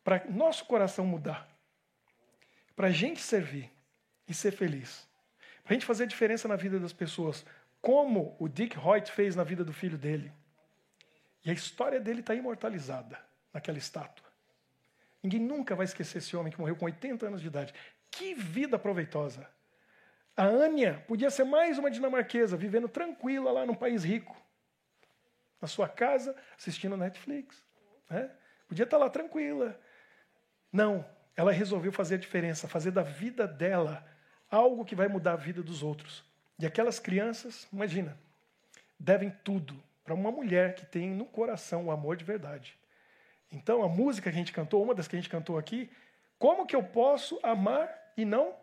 para 0.09 0.25
nosso 0.31 0.65
coração 0.65 1.05
mudar, 1.05 1.47
para 2.75 2.87
a 2.87 2.91
gente 2.91 3.21
servir 3.21 3.71
e 4.27 4.33
ser 4.33 4.53
feliz, 4.53 5.07
para 5.63 5.73
a 5.73 5.75
gente 5.75 5.85
fazer 5.85 6.07
diferença 6.07 6.49
na 6.49 6.57
vida 6.57 6.81
das 6.81 6.95
pessoas, 6.95 7.45
como 7.79 8.35
o 8.39 8.49
Dick 8.49 8.79
Hoyt 8.79 9.13
fez 9.13 9.37
na 9.37 9.45
vida 9.45 9.63
do 9.63 9.71
filho 9.71 9.99
dele. 9.99 10.33
E 11.45 11.51
a 11.51 11.53
história 11.53 12.01
dele 12.01 12.21
está 12.21 12.35
imortalizada 12.35 13.19
naquela 13.53 13.77
estátua. 13.77 14.27
Ninguém 15.23 15.41
nunca 15.41 15.75
vai 15.75 15.85
esquecer 15.85 16.19
esse 16.19 16.37
homem 16.37 16.53
que 16.53 16.61
morreu 16.61 16.77
com 16.77 16.85
80 16.85 17.27
anos 17.27 17.41
de 17.41 17.47
idade. 17.47 17.75
Que 18.11 18.35
vida 18.35 18.79
proveitosa! 18.79 19.49
A 20.37 20.45
Ania 20.45 21.05
podia 21.09 21.31
ser 21.31 21.45
mais 21.45 21.79
uma 21.79 21.91
dinamarquesa, 21.91 22.57
vivendo 22.57 22.89
tranquila 22.89 23.51
lá 23.51 23.67
num 23.67 23.75
país 23.75 24.05
rico, 24.05 24.37
na 25.61 25.67
sua 25.67 25.89
casa, 25.89 26.37
assistindo 26.57 26.97
Netflix. 26.97 27.65
Né? 28.09 28.31
Podia 28.69 28.85
estar 28.85 28.99
lá 28.99 29.11
tranquila, 29.11 29.79
não, 30.73 31.05
ela 31.35 31.53
resolveu 31.53 31.93
fazer 31.93 32.17
a 32.17 32.19
diferença, 32.19 32.69
fazer 32.69 32.91
da 32.91 33.03
vida 33.03 33.47
dela 33.47 34.07
algo 34.51 34.85
que 34.85 34.95
vai 34.95 35.09
mudar 35.09 35.33
a 35.33 35.37
vida 35.37 35.63
dos 35.63 35.83
outros. 35.83 36.25
E 36.59 36.67
aquelas 36.67 36.99
crianças, 36.99 37.67
imagina, 37.73 38.19
devem 38.99 39.31
tudo 39.45 39.83
para 40.05 40.15
uma 40.15 40.31
mulher 40.31 40.75
que 40.75 40.87
tem 40.87 41.11
no 41.11 41.25
coração 41.25 41.87
o 41.87 41.91
amor 41.91 42.17
de 42.17 42.25
verdade. 42.25 42.79
Então, 43.51 43.83
a 43.83 43.89
música 43.89 44.31
que 44.31 44.37
a 44.37 44.39
gente 44.39 44.53
cantou, 44.53 44.83
uma 44.83 44.95
das 44.95 45.09
que 45.09 45.17
a 45.17 45.19
gente 45.19 45.31
cantou 45.31 45.57
aqui, 45.57 45.91
como 46.39 46.67
que 46.67 46.77
eu 46.77 46.83
posso 46.83 47.39
amar 47.43 47.89
e 48.17 48.25
não 48.25 48.55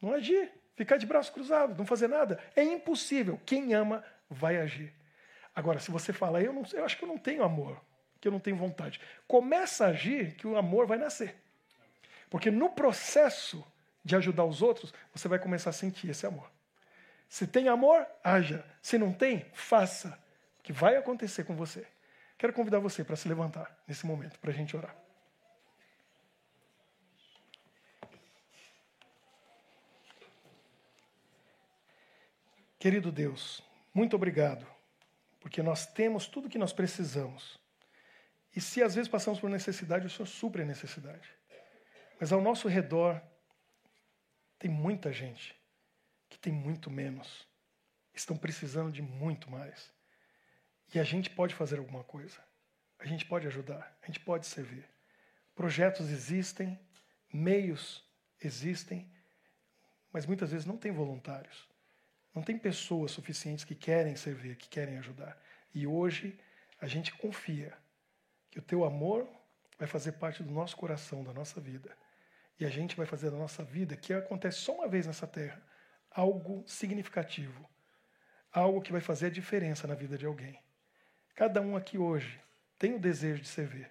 não 0.00 0.12
agir, 0.12 0.52
ficar 0.76 0.98
de 0.98 1.06
braço 1.06 1.32
cruzado, 1.32 1.74
não 1.78 1.86
fazer 1.86 2.08
nada? 2.08 2.38
É 2.54 2.62
impossível. 2.62 3.40
Quem 3.46 3.72
ama 3.72 4.04
vai 4.28 4.58
agir. 4.58 4.92
Agora, 5.54 5.78
se 5.78 5.90
você 5.90 6.12
fala, 6.12 6.42
eu, 6.42 6.52
não, 6.52 6.62
eu 6.74 6.84
acho 6.84 6.98
que 6.98 7.04
eu 7.04 7.08
não 7.08 7.16
tenho 7.16 7.42
amor, 7.42 7.80
que 8.20 8.28
eu 8.28 8.32
não 8.32 8.40
tenho 8.40 8.56
vontade. 8.56 9.00
Começa 9.26 9.86
a 9.86 9.88
agir 9.88 10.34
que 10.34 10.46
o 10.46 10.58
amor 10.58 10.86
vai 10.86 10.98
nascer. 10.98 11.34
Porque 12.28 12.50
no 12.50 12.68
processo 12.68 13.64
de 14.04 14.14
ajudar 14.16 14.44
os 14.44 14.60
outros, 14.60 14.92
você 15.14 15.26
vai 15.26 15.38
começar 15.38 15.70
a 15.70 15.72
sentir 15.72 16.10
esse 16.10 16.26
amor. 16.26 16.50
Se 17.28 17.46
tem 17.46 17.68
amor, 17.68 18.06
haja. 18.22 18.64
Se 18.82 18.98
não 18.98 19.12
tem, 19.12 19.46
faça. 19.54 20.18
Que 20.62 20.72
vai 20.72 20.96
acontecer 20.96 21.44
com 21.44 21.54
você. 21.54 21.86
Quero 22.36 22.52
convidar 22.52 22.78
você 22.78 23.04
para 23.04 23.16
se 23.16 23.28
levantar 23.28 23.82
nesse 23.86 24.06
momento, 24.06 24.38
para 24.38 24.50
a 24.50 24.54
gente 24.54 24.76
orar. 24.76 24.96
Querido 32.78 33.10
Deus, 33.10 33.62
muito 33.94 34.14
obrigado, 34.14 34.66
porque 35.40 35.62
nós 35.62 35.86
temos 35.86 36.26
tudo 36.26 36.50
que 36.50 36.58
nós 36.58 36.72
precisamos 36.72 37.58
e 38.54 38.60
se 38.60 38.82
às 38.82 38.94
vezes 38.94 39.08
passamos 39.08 39.40
por 39.40 39.50
necessidade, 39.50 40.06
o 40.06 40.10
Senhor 40.10 40.26
supre 40.26 40.62
a 40.62 40.66
necessidade. 40.66 41.28
Mas 42.20 42.32
ao 42.32 42.40
nosso 42.40 42.68
redor 42.68 43.20
tem 44.58 44.70
muita 44.70 45.12
gente 45.12 45.58
que 46.28 46.38
tem 46.38 46.52
muito 46.52 46.90
menos, 46.90 47.48
estão 48.14 48.36
precisando 48.36 48.92
de 48.92 49.02
muito 49.02 49.50
mais. 49.50 49.92
E 50.92 50.98
a 50.98 51.04
gente 51.04 51.30
pode 51.30 51.54
fazer 51.54 51.78
alguma 51.78 52.04
coisa. 52.04 52.38
A 52.98 53.06
gente 53.06 53.24
pode 53.24 53.46
ajudar, 53.46 53.96
a 54.02 54.06
gente 54.06 54.20
pode 54.20 54.46
servir. 54.46 54.88
Projetos 55.54 56.10
existem, 56.10 56.78
meios 57.32 58.04
existem, 58.40 59.10
mas 60.12 60.26
muitas 60.26 60.50
vezes 60.50 60.66
não 60.66 60.76
tem 60.76 60.92
voluntários. 60.92 61.68
Não 62.34 62.42
tem 62.42 62.58
pessoas 62.58 63.12
suficientes 63.12 63.64
que 63.64 63.74
querem 63.74 64.16
servir, 64.16 64.56
que 64.56 64.68
querem 64.68 64.98
ajudar. 64.98 65.40
E 65.72 65.86
hoje 65.86 66.38
a 66.80 66.86
gente 66.86 67.12
confia 67.14 67.72
que 68.50 68.58
o 68.58 68.62
teu 68.62 68.84
amor 68.84 69.28
vai 69.78 69.86
fazer 69.86 70.12
parte 70.12 70.42
do 70.42 70.50
nosso 70.50 70.76
coração, 70.76 71.22
da 71.22 71.32
nossa 71.32 71.60
vida. 71.60 71.96
E 72.58 72.64
a 72.64 72.70
gente 72.70 72.96
vai 72.96 73.06
fazer 73.06 73.30
da 73.30 73.36
nossa 73.36 73.64
vida, 73.64 73.96
que 73.96 74.12
acontece 74.12 74.58
só 74.58 74.72
uma 74.74 74.88
vez 74.88 75.06
nessa 75.06 75.26
terra, 75.26 75.60
algo 76.10 76.64
significativo. 76.66 77.68
Algo 78.52 78.80
que 78.80 78.92
vai 78.92 79.00
fazer 79.00 79.26
a 79.26 79.30
diferença 79.30 79.86
na 79.86 79.94
vida 79.94 80.16
de 80.16 80.26
alguém. 80.26 80.63
Cada 81.34 81.60
um 81.60 81.76
aqui 81.76 81.98
hoje 81.98 82.40
tem 82.78 82.94
o 82.94 82.98
desejo 82.98 83.42
de 83.42 83.48
servir. 83.48 83.90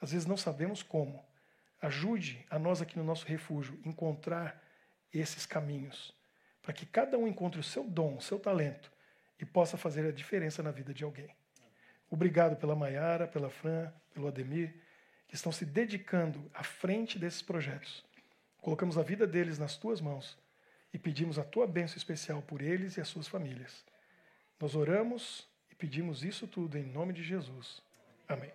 Às 0.00 0.12
vezes 0.12 0.26
não 0.26 0.36
sabemos 0.36 0.82
como. 0.82 1.24
Ajude 1.82 2.44
a 2.48 2.58
nós 2.58 2.80
aqui 2.80 2.96
no 2.96 3.04
nosso 3.04 3.26
refúgio 3.26 3.78
encontrar 3.84 4.62
esses 5.12 5.44
caminhos, 5.44 6.14
para 6.62 6.72
que 6.72 6.86
cada 6.86 7.18
um 7.18 7.26
encontre 7.26 7.58
o 7.58 7.64
seu 7.64 7.84
dom, 7.84 8.16
o 8.16 8.20
seu 8.20 8.38
talento 8.38 8.92
e 9.38 9.44
possa 9.44 9.76
fazer 9.76 10.06
a 10.06 10.12
diferença 10.12 10.62
na 10.62 10.70
vida 10.70 10.94
de 10.94 11.02
alguém. 11.02 11.28
Obrigado 12.08 12.56
pela 12.56 12.76
Maiara, 12.76 13.26
pela 13.26 13.50
Fran, 13.50 13.92
pelo 14.14 14.28
Ademir, 14.28 14.74
que 15.26 15.34
estão 15.34 15.50
se 15.50 15.64
dedicando 15.64 16.48
à 16.54 16.62
frente 16.62 17.18
desses 17.18 17.42
projetos. 17.42 18.04
Colocamos 18.58 18.96
a 18.96 19.02
vida 19.02 19.26
deles 19.26 19.58
nas 19.58 19.76
tuas 19.76 20.00
mãos 20.00 20.38
e 20.92 20.98
pedimos 20.98 21.38
a 21.38 21.44
tua 21.44 21.66
bênção 21.66 21.96
especial 21.96 22.42
por 22.42 22.62
eles 22.62 22.96
e 22.96 23.00
as 23.00 23.08
suas 23.08 23.26
famílias. 23.26 23.84
Nós 24.58 24.74
oramos 24.76 25.48
pedimos 25.78 26.24
isso 26.24 26.46
tudo 26.46 26.76
em 26.76 26.84
nome 26.84 27.12
de 27.12 27.22
Jesus. 27.22 27.82
Amém. 28.28 28.50